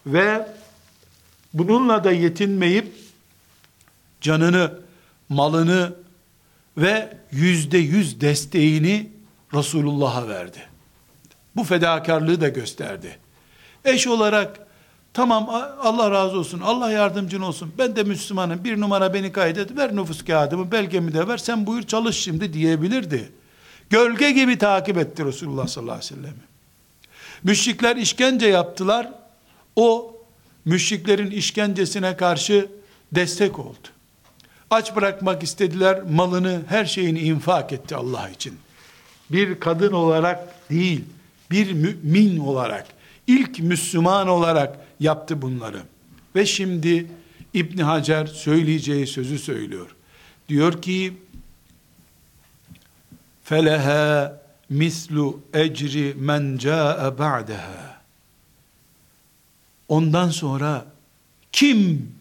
Ve 0.07 0.49
bununla 1.55 2.05
da 2.05 2.13
yetinmeyip, 2.13 2.93
canını, 4.21 4.81
malını 5.29 5.95
ve 6.77 7.17
yüzde 7.31 7.79
yüz 7.79 8.21
desteğini 8.21 9.11
Resulullah'a 9.55 10.29
verdi. 10.29 10.63
Bu 11.57 11.65
fedakarlığı 11.65 12.41
da 12.41 12.49
gösterdi. 12.49 13.19
Eş 13.85 14.07
olarak 14.07 14.66
tamam 15.17 15.49
Allah 15.83 16.11
razı 16.11 16.39
olsun, 16.39 16.61
Allah 16.61 16.91
yardımcın 16.91 17.41
olsun, 17.41 17.73
ben 17.79 17.97
de 17.97 18.03
Müslümanım, 18.03 18.65
bir 18.65 18.81
numara 18.81 19.15
beni 19.15 19.33
kaydet, 19.33 19.77
ver 19.77 19.97
nüfus 19.97 20.25
kağıdımı, 20.25 20.73
belgemi 20.73 21.15
de 21.15 21.29
ver, 21.29 21.39
sen 21.39 21.67
buyur 21.67 21.83
çalış 21.83 22.17
şimdi 22.17 22.53
diyebilirdi. 22.53 23.33
Gölge 23.91 24.31
gibi 24.31 24.59
takip 24.59 24.99
etti 24.99 25.25
Resulullah 25.25 25.67
sallallahu 25.67 25.95
aleyhi 25.95 26.13
ve 26.13 26.17
sellem. 26.17 26.35
Müşrikler 27.45 27.97
işkence 27.97 28.47
yaptılar, 28.47 29.13
o 29.77 30.17
müşriklerin 30.65 31.31
işkencesine 31.31 32.17
karşı 32.17 32.69
destek 33.13 33.59
oldu. 33.59 33.89
Aç 34.71 34.97
bırakmak 34.97 35.43
istediler, 35.43 36.03
malını, 36.11 36.63
her 36.69 36.85
şeyini 36.85 37.21
infak 37.21 37.73
etti 37.73 37.97
Allah 37.97 38.29
için 38.29 38.55
bir 39.31 39.61
kadın 39.61 39.93
olarak 39.93 40.71
değil, 40.71 41.05
bir 41.51 41.73
mümin 41.73 42.39
olarak, 42.39 42.87
ilk 43.27 43.59
Müslüman 43.59 44.29
olarak 44.29 44.86
yaptı 45.01 45.43
bunları. 45.43 45.83
Ve 46.35 46.47
şimdi 46.47 47.07
İbn 47.55 47.79
Hacer 47.79 48.27
söyleyeceği 48.27 49.07
sözü 49.07 49.39
söylüyor. 49.39 49.97
Diyor 50.49 50.83
ki, 50.83 51.13
feleha 53.45 54.43
mislu 54.69 55.41
ecri 55.55 56.15
men 56.19 56.57
ca'e 56.59 57.19
ba'deha. 57.19 58.03
Ondan 59.89 60.31
sonra 60.31 60.87
kim 61.53 62.13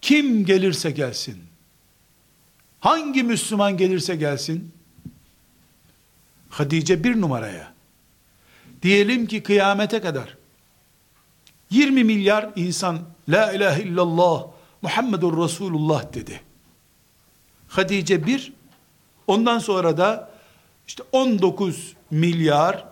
kim 0.00 0.44
gelirse 0.44 0.90
gelsin. 0.90 1.38
Hangi 2.80 3.22
Müslüman 3.22 3.76
gelirse 3.76 4.16
gelsin 4.16 4.74
Hadice 6.54 7.04
bir 7.04 7.20
numaraya. 7.20 7.72
Diyelim 8.82 9.26
ki 9.26 9.42
kıyamete 9.42 10.00
kadar 10.00 10.36
20 11.74 12.04
milyar 12.04 12.50
insan 12.56 12.98
La 13.28 13.52
ilahe 13.52 13.82
illallah 13.82 14.46
Muhammedur 14.82 15.44
Resulullah 15.44 16.14
dedi. 16.14 16.40
Hadice 17.68 18.26
bir, 18.26 18.52
ondan 19.26 19.58
sonra 19.58 19.96
da 19.96 20.30
işte 20.86 21.02
19 21.12 21.94
milyar 22.10 22.84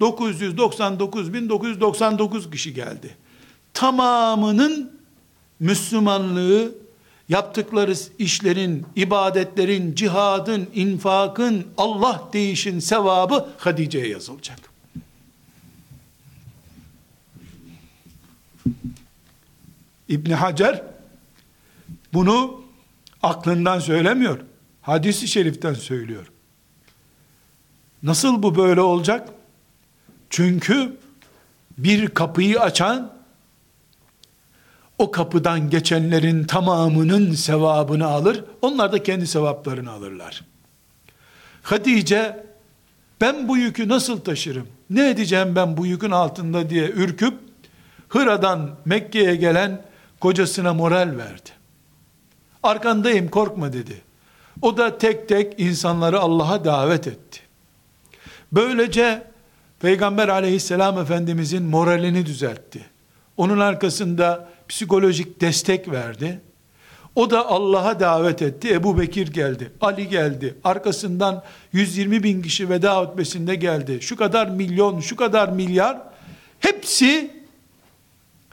999 0.00 1.34
bin 1.34 1.48
999 1.48 2.50
kişi 2.50 2.74
geldi. 2.74 3.16
Tamamının 3.74 4.98
Müslümanlığı 5.60 6.74
yaptıkları 7.28 7.94
işlerin, 8.18 8.86
ibadetlerin, 8.96 9.94
cihadın, 9.94 10.68
infakın, 10.74 11.66
Allah 11.76 12.28
değişin 12.32 12.78
sevabı 12.78 13.48
Hadice'ye 13.58 14.08
yazılacak. 14.08 14.77
İbni 20.08 20.34
Hacer 20.34 20.82
bunu 22.12 22.62
aklından 23.22 23.78
söylemiyor. 23.78 24.38
Hadisi 24.82 25.28
şeriften 25.28 25.74
söylüyor. 25.74 26.26
Nasıl 28.02 28.42
bu 28.42 28.56
böyle 28.56 28.80
olacak? 28.80 29.28
Çünkü 30.30 30.96
bir 31.78 32.08
kapıyı 32.08 32.60
açan 32.60 33.12
o 34.98 35.10
kapıdan 35.10 35.70
geçenlerin 35.70 36.44
tamamının 36.44 37.32
sevabını 37.32 38.06
alır. 38.06 38.44
Onlar 38.62 38.92
da 38.92 39.02
kendi 39.02 39.26
sevaplarını 39.26 39.90
alırlar. 39.90 40.44
Hatice 41.62 42.46
ben 43.20 43.48
bu 43.48 43.56
yükü 43.56 43.88
nasıl 43.88 44.20
taşırım? 44.20 44.66
Ne 44.90 45.10
edeceğim 45.10 45.56
ben 45.56 45.76
bu 45.76 45.86
yükün 45.86 46.10
altında 46.10 46.70
diye 46.70 46.88
ürküp 46.88 47.34
Hıra'dan 48.08 48.70
Mekke'ye 48.84 49.36
gelen 49.36 49.87
kocasına 50.20 50.74
moral 50.74 51.16
verdi. 51.16 51.50
Arkandayım 52.62 53.28
korkma 53.28 53.72
dedi. 53.72 54.00
O 54.62 54.76
da 54.76 54.98
tek 54.98 55.28
tek 55.28 55.60
insanları 55.60 56.20
Allah'a 56.20 56.64
davet 56.64 57.06
etti. 57.06 57.40
Böylece 58.52 59.22
Peygamber 59.80 60.28
aleyhisselam 60.28 60.98
efendimizin 60.98 61.62
moralini 61.62 62.26
düzeltti. 62.26 62.86
Onun 63.36 63.58
arkasında 63.58 64.48
psikolojik 64.68 65.40
destek 65.40 65.90
verdi. 65.90 66.40
O 67.14 67.30
da 67.30 67.48
Allah'a 67.48 68.00
davet 68.00 68.42
etti. 68.42 68.74
Ebu 68.74 68.98
Bekir 68.98 69.32
geldi. 69.32 69.72
Ali 69.80 70.08
geldi. 70.08 70.54
Arkasından 70.64 71.42
120 71.72 72.22
bin 72.22 72.42
kişi 72.42 72.68
veda 72.68 73.00
hutbesinde 73.00 73.54
geldi. 73.54 73.98
Şu 74.00 74.16
kadar 74.16 74.50
milyon, 74.50 75.00
şu 75.00 75.16
kadar 75.16 75.48
milyar. 75.48 75.98
Hepsi 76.60 77.37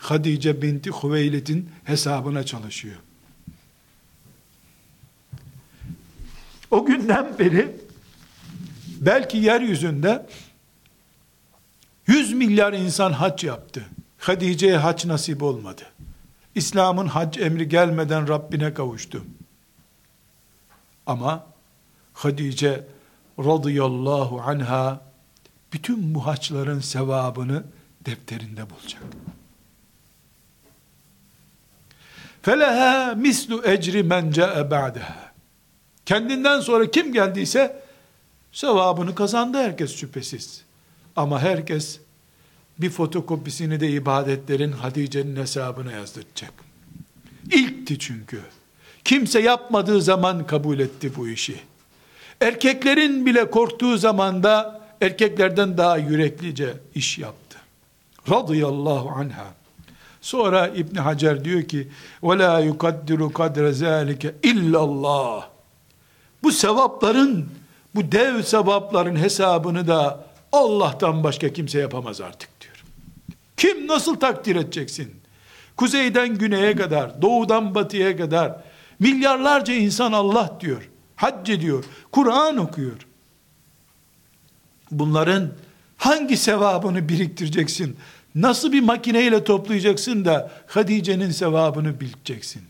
Hadice 0.05 0.61
binti 0.61 0.91
Hüveylid'in 0.91 1.69
hesabına 1.83 2.43
çalışıyor. 2.43 2.95
O 6.71 6.85
günden 6.85 7.39
beri 7.39 7.75
belki 9.01 9.37
yeryüzünde 9.37 10.25
100 12.07 12.33
milyar 12.33 12.73
insan 12.73 13.11
hac 13.11 13.43
yaptı. 13.43 13.85
Hadice'ye 14.17 14.77
hac 14.77 15.05
nasip 15.05 15.43
olmadı. 15.43 15.81
İslam'ın 16.55 17.07
hac 17.07 17.37
emri 17.37 17.69
gelmeden 17.69 18.27
Rabbine 18.27 18.73
kavuştu. 18.73 19.25
Ama 21.05 21.47
Hadice 22.13 22.87
radıyallahu 23.39 24.41
anha 24.41 25.01
bütün 25.73 26.15
bu 26.15 26.25
haçların 26.25 26.79
sevabını 26.79 27.63
defterinde 28.05 28.69
bulacak. 28.69 29.03
Feleha 32.45 33.15
mislu 33.15 33.61
ecri 33.65 34.03
men 34.03 34.31
ca'e 34.31 34.71
ba'daha. 34.71 35.33
Kendinden 36.05 36.59
sonra 36.59 36.91
kim 36.91 37.13
geldiyse 37.13 37.81
sevabını 38.51 39.15
kazandı 39.15 39.57
herkes 39.57 39.95
şüphesiz. 39.95 40.61
Ama 41.15 41.41
herkes 41.41 41.99
bir 42.77 42.89
fotokopisini 42.89 43.79
de 43.79 43.89
ibadetlerin 43.89 44.71
Hatice'nin 44.71 45.35
hesabına 45.35 45.91
yazdıracak. 45.91 46.53
İlkti 47.51 47.99
çünkü. 47.99 48.41
Kimse 49.03 49.39
yapmadığı 49.39 50.01
zaman 50.01 50.47
kabul 50.47 50.79
etti 50.79 51.11
bu 51.17 51.29
işi. 51.29 51.59
Erkeklerin 52.41 53.25
bile 53.25 53.51
korktuğu 53.51 53.97
zaman 53.97 54.43
da 54.43 54.81
erkeklerden 55.01 55.77
daha 55.77 55.97
yüreklice 55.97 56.73
iş 56.95 57.17
yaptı. 57.17 57.57
Radıyallahu 58.29 59.09
anha. 59.09 59.64
Sonra 60.25 60.67
İbn 60.67 60.95
Hacer 60.95 61.45
diyor 61.45 61.63
ki: 61.63 61.87
"Ve 62.23 62.37
la 62.37 62.59
yukaddiru 62.59 63.33
kadre 63.33 63.73
zalike 63.73 64.35
illallah." 64.43 65.47
Bu 66.43 66.51
sevapların, 66.51 67.49
bu 67.95 68.11
dev 68.11 68.41
sevapların 68.41 69.15
hesabını 69.15 69.87
da 69.87 70.25
Allah'tan 70.51 71.23
başka 71.23 71.53
kimse 71.53 71.79
yapamaz 71.79 72.21
artık 72.21 72.49
diyor. 72.61 72.83
Kim 73.57 73.87
nasıl 73.87 74.15
takdir 74.15 74.55
edeceksin? 74.55 75.15
Kuzeyden 75.77 76.37
güneye 76.37 76.75
kadar, 76.75 77.21
doğudan 77.21 77.75
batıya 77.75 78.17
kadar 78.17 78.63
milyarlarca 78.99 79.73
insan 79.73 80.11
Allah 80.11 80.57
diyor. 80.59 80.89
Hac 81.15 81.49
ediyor. 81.49 81.85
Kur'an 82.11 82.57
okuyor. 82.57 83.07
Bunların 84.91 85.51
hangi 85.97 86.37
sevabını 86.37 87.09
biriktireceksin? 87.09 87.97
Nasıl 88.35 88.71
bir 88.71 88.81
makineyle 88.81 89.43
toplayacaksın 89.43 90.25
da 90.25 90.51
Hadice'nin 90.67 91.31
sevabını 91.31 91.99
bileceksin? 91.99 92.61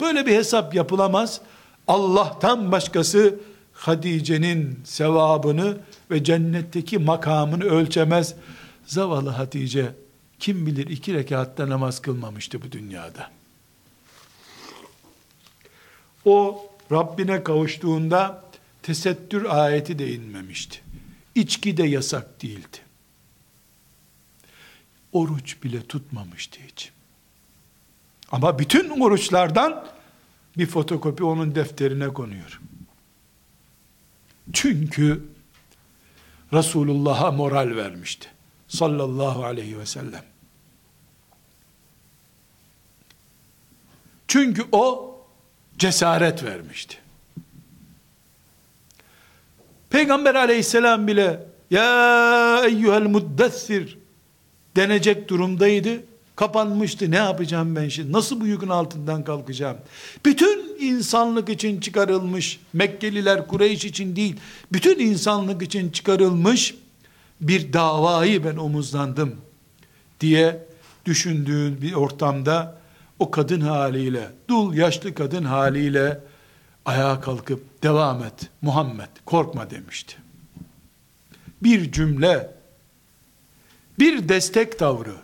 Böyle 0.00 0.26
bir 0.26 0.34
hesap 0.34 0.74
yapılamaz. 0.74 1.40
Allah'tan 1.86 2.72
başkası 2.72 3.40
Hatice'nin 3.72 4.80
sevabını 4.84 5.78
ve 6.10 6.24
cennetteki 6.24 6.98
makamını 6.98 7.64
ölçemez. 7.64 8.34
Zavallı 8.86 9.30
Hatice 9.30 9.92
kim 10.38 10.66
bilir 10.66 10.86
iki 10.86 11.14
rekatta 11.14 11.68
namaz 11.68 12.02
kılmamıştı 12.02 12.62
bu 12.62 12.72
dünyada. 12.72 13.30
O 16.24 16.66
Rabbine 16.92 17.44
kavuştuğunda 17.44 18.44
tesettür 18.82 19.44
ayeti 19.44 19.98
de 19.98 20.12
inmemişti. 20.12 20.80
İçki 21.34 21.76
de 21.76 21.82
yasak 21.82 22.42
değildi. 22.42 22.89
Oruç 25.12 25.62
bile 25.62 25.86
tutmamıştı 25.86 26.60
hiç. 26.68 26.90
Ama 28.32 28.58
bütün 28.58 29.00
oruçlardan 29.00 29.86
bir 30.58 30.66
fotokopi 30.66 31.24
onun 31.24 31.54
defterine 31.54 32.08
konuyor. 32.08 32.60
Çünkü 34.52 35.28
Resulullah'a 36.52 37.30
moral 37.30 37.76
vermişti. 37.76 38.28
Sallallahu 38.68 39.44
aleyhi 39.44 39.78
ve 39.78 39.86
sellem. 39.86 40.24
Çünkü 44.28 44.64
o 44.72 45.16
cesaret 45.78 46.44
vermişti. 46.44 46.96
Peygamber 49.90 50.34
aleyhisselam 50.34 51.06
bile 51.06 51.46
ya 51.70 52.62
eyyuhel 52.64 53.02
muddessir 53.02 53.98
denecek 54.76 55.28
durumdaydı. 55.28 56.02
Kapanmıştı. 56.36 57.10
Ne 57.10 57.16
yapacağım 57.16 57.76
ben 57.76 57.88
şimdi? 57.88 58.12
Nasıl 58.12 58.40
bu 58.40 58.46
yükün 58.46 58.68
altından 58.68 59.24
kalkacağım? 59.24 59.76
Bütün 60.26 60.76
insanlık 60.80 61.48
için 61.48 61.80
çıkarılmış, 61.80 62.60
Mekkeliler 62.72 63.46
Kureyş 63.46 63.84
için 63.84 64.16
değil, 64.16 64.36
bütün 64.72 64.98
insanlık 64.98 65.62
için 65.62 65.90
çıkarılmış 65.90 66.74
bir 67.40 67.72
davayı 67.72 68.44
ben 68.44 68.56
omuzlandım 68.56 69.36
diye 70.20 70.66
düşündüğün 71.04 71.82
bir 71.82 71.92
ortamda 71.92 72.80
o 73.18 73.30
kadın 73.30 73.60
haliyle, 73.60 74.30
dul 74.48 74.74
yaşlı 74.74 75.14
kadın 75.14 75.44
haliyle 75.44 76.20
ayağa 76.84 77.20
kalkıp 77.20 77.82
devam 77.82 78.24
et 78.24 78.50
Muhammed 78.62 79.08
korkma 79.26 79.70
demişti. 79.70 80.16
Bir 81.62 81.92
cümle, 81.92 82.50
bir 84.00 84.28
destek 84.28 84.78
tavrı, 84.78 85.14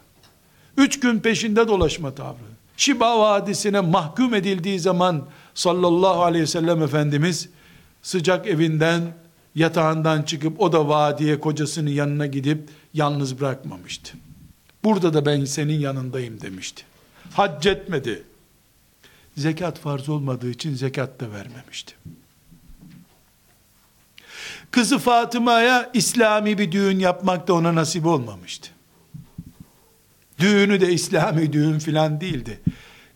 Üç 0.77 1.01
gün 1.01 1.21
peşinde 1.21 1.69
dolaşma 1.69 2.15
tavrı. 2.15 2.57
Şiba 2.77 3.21
Vadisi'ne 3.21 3.81
mahkum 3.81 4.35
edildiği 4.35 4.81
zaman 4.81 5.27
sallallahu 5.55 6.23
aleyhi 6.23 6.43
ve 6.43 6.47
sellem 6.47 6.83
Efendimiz 6.83 7.49
sıcak 8.03 8.47
evinden 8.47 9.03
yatağından 9.55 10.23
çıkıp 10.23 10.61
o 10.61 10.73
da 10.73 10.89
vadiye 10.89 11.41
kocasının 11.41 11.91
yanına 11.91 12.27
gidip 12.27 12.69
yalnız 12.95 13.41
bırakmamıştı. 13.41 14.13
Burada 14.85 15.15
da 15.15 15.27
ben 15.27 15.45
senin 15.45 15.81
yanındayım 15.81 16.41
demişti. 16.41 16.83
Hac 17.33 17.67
etmedi. 17.67 18.23
Zekat 19.37 19.79
farz 19.79 20.09
olmadığı 20.09 20.51
için 20.51 20.75
zekat 20.75 21.21
da 21.21 21.33
vermemişti. 21.33 21.95
Kızı 24.71 24.99
Fatıma'ya 24.99 25.91
İslami 25.95 26.59
bir 26.59 26.73
düğün 26.73 26.99
yapmak 26.99 27.49
da 27.49 27.55
ona 27.55 27.75
nasip 27.75 28.07
olmamıştı. 28.07 28.71
Düğünü 30.39 30.81
de 30.81 30.93
İslami 30.93 31.53
düğün 31.53 31.79
filan 31.79 32.21
değildi. 32.21 32.61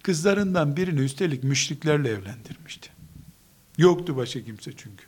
Kızlarından 0.02 0.76
birini 0.76 1.00
üstelik 1.00 1.44
müşriklerle 1.44 2.08
evlendirmişti. 2.08 2.90
Yoktu 3.78 4.16
başka 4.16 4.44
kimse 4.44 4.72
çünkü. 4.76 5.04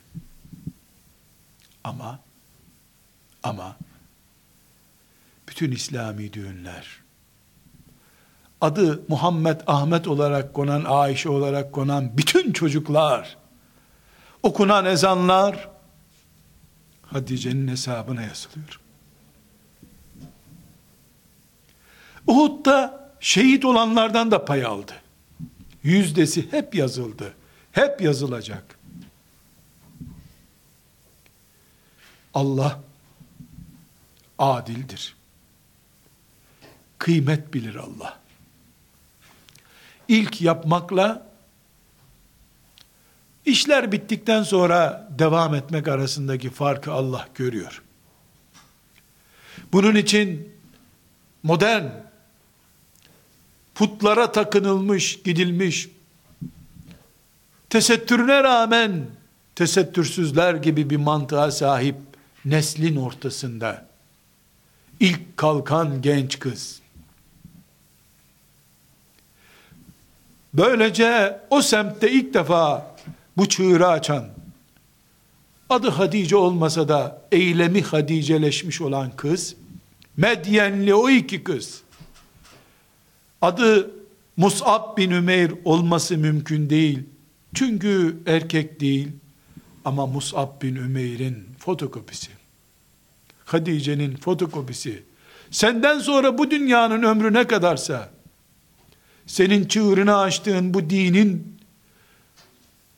Ama 1.83 2.19
ama 3.43 3.77
bütün 5.47 5.71
İslami 5.71 6.33
düğünler 6.33 7.03
adı 8.63 9.03
Muhammed 9.07 9.61
Ahmet 9.67 10.07
olarak 10.07 10.53
konan, 10.53 10.83
Ayşe 10.83 11.29
olarak 11.29 11.73
konan 11.73 12.17
bütün 12.17 12.51
çocuklar 12.51 13.37
okunan 14.43 14.85
ezanlar 14.85 15.69
Hatice'nin 17.13 17.67
hesabına 17.67 18.21
yazılıyor. 18.21 18.79
Uhud'da 22.27 23.09
şehit 23.19 23.65
olanlardan 23.65 24.31
da 24.31 24.45
pay 24.45 24.65
aldı. 24.65 24.93
Yüzdesi 25.83 26.51
hep 26.51 26.75
yazıldı. 26.75 27.33
Hep 27.71 28.01
yazılacak. 28.01 28.79
Allah 32.33 32.79
adildir. 34.39 35.15
Kıymet 36.97 37.53
bilir 37.53 37.75
Allah. 37.75 38.19
İlk 40.07 40.41
yapmakla 40.41 41.32
işler 43.45 43.91
bittikten 43.91 44.43
sonra 44.43 45.07
devam 45.19 45.55
etmek 45.55 45.87
arasındaki 45.87 46.49
farkı 46.49 46.91
Allah 46.91 47.27
görüyor. 47.35 47.81
Bunun 49.73 49.95
için 49.95 50.53
modern 51.43 51.85
putlara 53.75 54.31
takınılmış, 54.31 55.23
gidilmiş 55.23 55.89
tesettürüne 57.69 58.43
rağmen 58.43 59.05
tesettürsüzler 59.55 60.55
gibi 60.55 60.89
bir 60.89 60.97
mantığa 60.97 61.51
sahip 61.51 61.95
neslin 62.45 62.95
ortasında 62.95 63.85
ilk 64.99 65.37
kalkan 65.37 66.01
genç 66.01 66.39
kız 66.39 66.81
böylece 70.53 71.39
o 71.49 71.61
semtte 71.61 72.11
ilk 72.11 72.33
defa 72.33 72.92
bu 73.37 73.49
çığırı 73.49 73.87
açan 73.87 74.29
adı 75.69 75.89
Hadice 75.89 76.35
olmasa 76.35 76.87
da 76.87 77.21
eylemi 77.31 77.81
Hadiceleşmiş 77.81 78.81
olan 78.81 79.11
kız 79.15 79.55
Medyenli 80.17 80.93
o 80.93 81.09
iki 81.09 81.43
kız 81.43 81.81
adı 83.41 83.91
Mus'ab 84.37 84.97
bin 84.97 85.11
Ümeyr 85.11 85.51
olması 85.65 86.17
mümkün 86.17 86.69
değil 86.69 87.03
çünkü 87.53 88.17
erkek 88.25 88.79
değil 88.79 89.11
ama 89.85 90.05
Mus'ab 90.05 90.61
bin 90.61 90.75
Ümeyr'in 90.75 91.47
fotokopisi. 91.59 92.31
Hadice'nin 93.45 94.15
fotokopisi. 94.15 95.03
Senden 95.51 95.99
sonra 95.99 96.37
bu 96.37 96.51
dünyanın 96.51 97.03
ömrü 97.03 97.33
ne 97.33 97.47
kadarsa, 97.47 98.09
senin 99.25 99.67
çığırını 99.67 100.17
açtığın 100.17 100.73
bu 100.73 100.89
dinin 100.89 101.52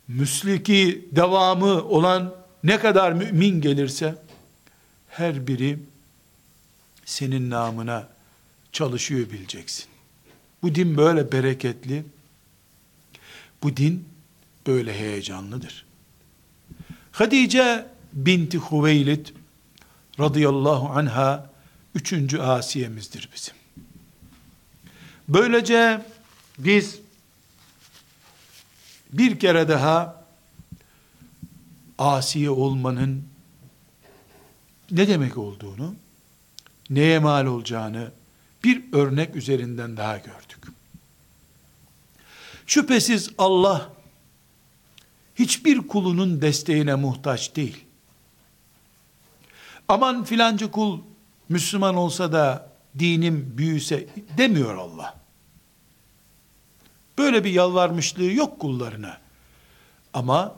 müsliki 0.08 1.08
devamı 1.12 1.82
olan 1.84 2.34
ne 2.64 2.78
kadar 2.78 3.12
mümin 3.12 3.60
gelirse, 3.60 4.14
her 5.08 5.46
biri 5.46 5.78
senin 7.04 7.50
namına 7.50 8.08
çalışıyor 8.72 9.30
bileceksin. 9.30 9.86
Bu 10.62 10.74
din 10.74 10.96
böyle 10.96 11.32
bereketli, 11.32 12.04
bu 13.62 13.76
din 13.76 14.08
böyle 14.66 14.98
heyecanlıdır. 14.98 15.86
Hadice 17.12 17.86
binti 18.12 18.58
Hüveylid 18.58 19.26
radıyallahu 20.20 20.88
anha 20.88 21.50
üçüncü 21.94 22.38
asiyemizdir 22.38 23.28
bizim. 23.34 23.54
Böylece 25.28 26.02
biz 26.58 26.98
bir 29.12 29.38
kere 29.38 29.68
daha 29.68 30.24
asiye 31.98 32.50
olmanın 32.50 33.24
ne 34.90 35.08
demek 35.08 35.38
olduğunu, 35.38 35.94
neye 36.90 37.18
mal 37.18 37.46
olacağını 37.46 38.10
bir 38.64 38.84
örnek 38.92 39.36
üzerinden 39.36 39.96
daha 39.96 40.16
gördük. 40.16 40.72
Şüphesiz 42.66 43.30
Allah 43.38 43.92
hiçbir 45.34 45.88
kulunun 45.88 46.42
desteğine 46.42 46.94
muhtaç 46.94 47.56
değil. 47.56 47.84
Aman 49.88 50.24
filancı 50.24 50.70
kul 50.70 51.00
Müslüman 51.48 51.96
olsa 51.96 52.32
da 52.32 52.70
dinim 52.98 53.54
büyüse 53.58 54.06
demiyor 54.38 54.74
Allah. 54.74 55.25
Böyle 57.18 57.44
bir 57.44 57.50
yalvarmışlığı 57.50 58.32
yok 58.32 58.60
kullarına. 58.60 59.18
Ama 60.14 60.54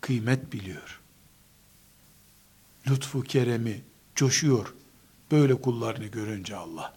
kıymet 0.00 0.52
biliyor. 0.52 1.00
Lütfu 2.86 3.22
keremi 3.22 3.82
coşuyor 4.14 4.74
böyle 5.30 5.54
kullarını 5.54 6.06
görünce 6.06 6.56
Allah. 6.56 6.94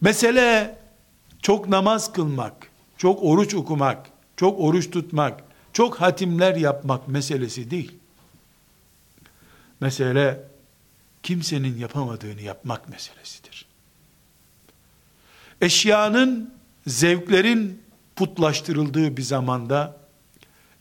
Mesele 0.00 0.78
çok 1.42 1.68
namaz 1.68 2.12
kılmak, 2.12 2.70
çok 2.96 3.22
oruç 3.22 3.54
okumak, 3.54 4.10
çok 4.36 4.60
oruç 4.60 4.90
tutmak, 4.90 5.44
çok 5.72 6.00
hatimler 6.00 6.56
yapmak 6.56 7.08
meselesi 7.08 7.70
değil. 7.70 7.98
Mesele 9.80 10.48
kimsenin 11.22 11.78
yapamadığını 11.78 12.40
yapmak 12.40 12.88
meselesidir. 12.88 13.71
Eşyanın, 15.62 16.54
zevklerin 16.86 17.82
putlaştırıldığı 18.16 19.16
bir 19.16 19.22
zamanda 19.22 19.96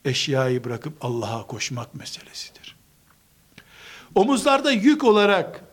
eşyayı 0.05 0.63
bırakıp 0.63 1.05
Allah'a 1.05 1.47
koşmak 1.47 1.95
meselesidir. 1.95 2.75
Omuzlarda 4.15 4.71
yük 4.71 5.03
olarak 5.03 5.63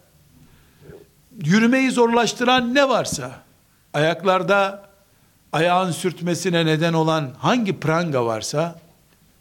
yürümeyi 1.44 1.90
zorlaştıran 1.90 2.74
ne 2.74 2.88
varsa, 2.88 3.42
ayaklarda 3.94 4.90
ayağın 5.52 5.90
sürtmesine 5.90 6.66
neden 6.66 6.92
olan 6.92 7.34
hangi 7.38 7.80
pranga 7.80 8.26
varsa 8.26 8.80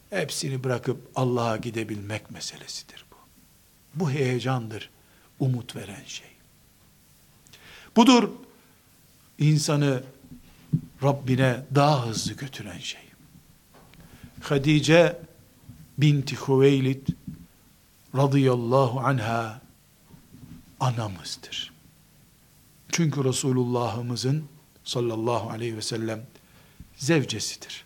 hepsini 0.10 0.64
bırakıp 0.64 0.98
Allah'a 1.16 1.58
gidebilmek 1.58 2.32
meselesidir 2.32 3.06
bu. 3.12 3.16
Bu 3.96 4.12
heyecandır, 4.12 4.90
umut 5.40 5.76
veren 5.76 6.04
şey. 6.06 6.28
Budur 7.96 8.30
insanı 9.40 10.04
Rabbine 11.04 11.66
daha 11.76 12.08
hızlı 12.08 12.34
götüren 12.34 12.80
şey. 12.80 13.02
Hadice 14.42 15.20
binti 15.98 16.36
Hüveylid 16.36 17.08
radıyallahu 18.16 19.00
anha 19.00 19.62
anamızdır. 20.80 21.74
Çünkü 22.92 23.24
Resulullah'ımızın 23.24 24.46
sallallahu 24.84 25.50
aleyhi 25.50 25.78
ve 25.78 25.82
sellem 25.82 26.26
zevcesidir. 26.96 27.86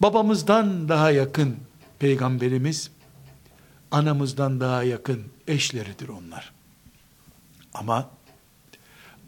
Babamızdan 0.00 0.88
daha 0.88 1.10
yakın 1.10 1.56
peygamberimiz, 1.98 2.90
anamızdan 3.90 4.60
daha 4.60 4.82
yakın 4.82 5.24
eşleridir 5.48 6.08
onlar. 6.08 6.52
Ama 7.74 8.10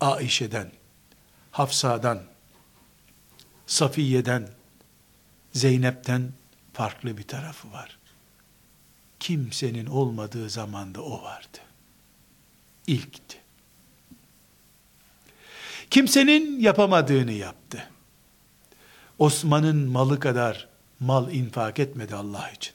Aişe'den, 0.00 0.70
Hafsa'dan, 1.50 2.22
Safiye'den, 3.66 4.48
Zeynep'ten 5.52 6.32
farklı 6.72 7.18
bir 7.18 7.22
tarafı 7.22 7.72
var. 7.72 7.98
Kimsenin 9.20 9.86
olmadığı 9.86 10.50
zamanda 10.50 11.02
o 11.02 11.22
vardı. 11.22 11.58
İlkti. 12.86 13.38
Kimsenin 15.90 16.60
yapamadığını 16.60 17.32
yaptı. 17.32 17.88
Osman'ın 19.18 19.76
malı 19.76 20.20
kadar 20.20 20.68
mal 21.00 21.32
infak 21.32 21.78
etmedi 21.78 22.14
Allah 22.14 22.50
için. 22.50 22.74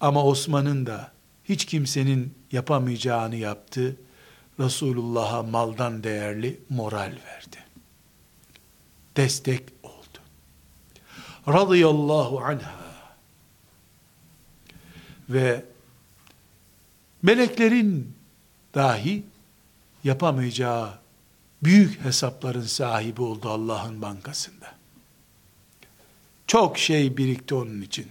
Ama 0.00 0.24
Osman'ın 0.24 0.86
da 0.86 1.12
hiç 1.44 1.64
kimsenin 1.64 2.34
yapamayacağını 2.52 3.36
yaptı. 3.36 3.96
Resulullah'a 4.60 5.42
maldan 5.42 6.04
değerli 6.04 6.60
moral 6.70 7.16
verdi. 7.26 7.56
Destek 9.16 9.62
oldu. 9.82 10.18
Radıyallahu 11.48 12.40
anha. 12.40 12.78
Ve 15.28 15.64
meleklerin 17.22 18.14
dahi 18.74 19.22
yapamayacağı 20.04 20.98
büyük 21.62 22.04
hesapların 22.04 22.62
sahibi 22.62 23.22
oldu 23.22 23.48
Allah'ın 23.48 24.02
bankasında. 24.02 24.74
Çok 26.46 26.78
şey 26.78 27.16
birikti 27.16 27.54
onun 27.54 27.82
için. 27.82 28.06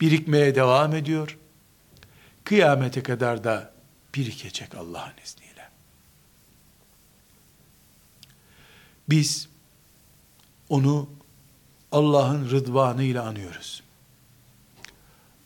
Birikmeye 0.00 0.54
devam 0.54 0.94
ediyor. 0.94 1.38
Kıyamete 2.44 3.02
kadar 3.02 3.44
da 3.44 3.72
birikecek 4.14 4.74
Allah'ın 4.74 5.12
izniyle. 5.24 5.39
Biz 9.10 9.48
onu 10.68 11.08
Allah'ın 11.92 12.50
rıdvanı 12.50 13.02
ile 13.02 13.20
anıyoruz. 13.20 13.82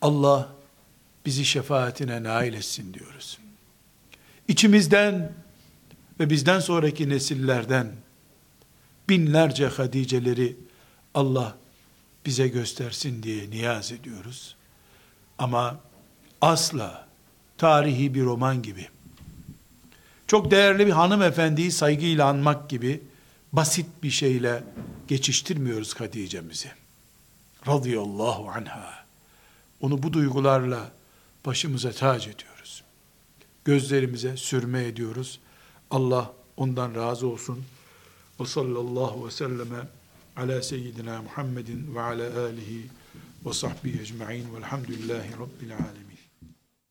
Allah 0.03 0.49
bizi 1.27 1.45
şefaatine 1.45 2.23
nail 2.23 2.55
etsin 2.55 2.95
diyoruz. 2.95 3.39
içimizden 4.49 5.33
ve 6.21 6.31
bizden 6.31 6.61
sonraki 6.61 7.09
nesillerden 7.09 7.93
binlerce 9.09 9.67
Hadiceleri 9.67 10.57
Allah 11.15 11.57
bize 12.27 12.49
göstersin 12.49 13.23
diye 13.23 13.51
niyaz 13.51 13.93
ediyoruz. 13.93 14.57
Ama 15.39 15.81
asla 16.41 17.09
tarihi 17.59 18.15
bir 18.15 18.23
roman 18.23 18.63
gibi, 18.63 18.89
çok 20.27 20.51
değerli 20.51 20.87
bir 20.87 20.93
hanımefendiyi 20.93 21.73
saygıyla 21.73 22.27
anmak 22.27 22.71
gibi 22.71 23.03
basit 23.57 23.87
bir 24.03 24.11
şeyle 24.11 24.65
geçiştirmiyoruz 25.09 26.01
Hatice'mizi. 26.01 26.71
Radıyallahu 27.67 28.49
anha. 28.49 29.05
Onu 29.81 30.03
bu 30.03 30.13
duygularla 30.13 30.93
başımıza 31.47 31.93
tac 31.93 32.31
ediyoruz. 32.31 32.85
Gözlerimize 33.65 34.37
sürme 34.37 34.85
ediyoruz. 34.85 35.41
Allah 35.91 36.33
ondan 36.57 36.95
razı 36.95 37.27
olsun. 37.27 37.65
Ve 38.41 38.47
sallallahu 38.47 39.27
ve 39.27 39.31
selleme 39.31 39.89
ala 40.37 40.63
seyyidina 40.63 41.23
Muhammedin 41.23 41.95
ve 41.95 42.01
ala 42.01 42.41
alihi 42.41 42.87
ve 43.47 43.53
sahbihi 43.53 44.01
ecma'in 44.01 44.55
velhamdülillahi 44.55 45.33
rabbil 45.33 45.73
alemin. 45.73 46.04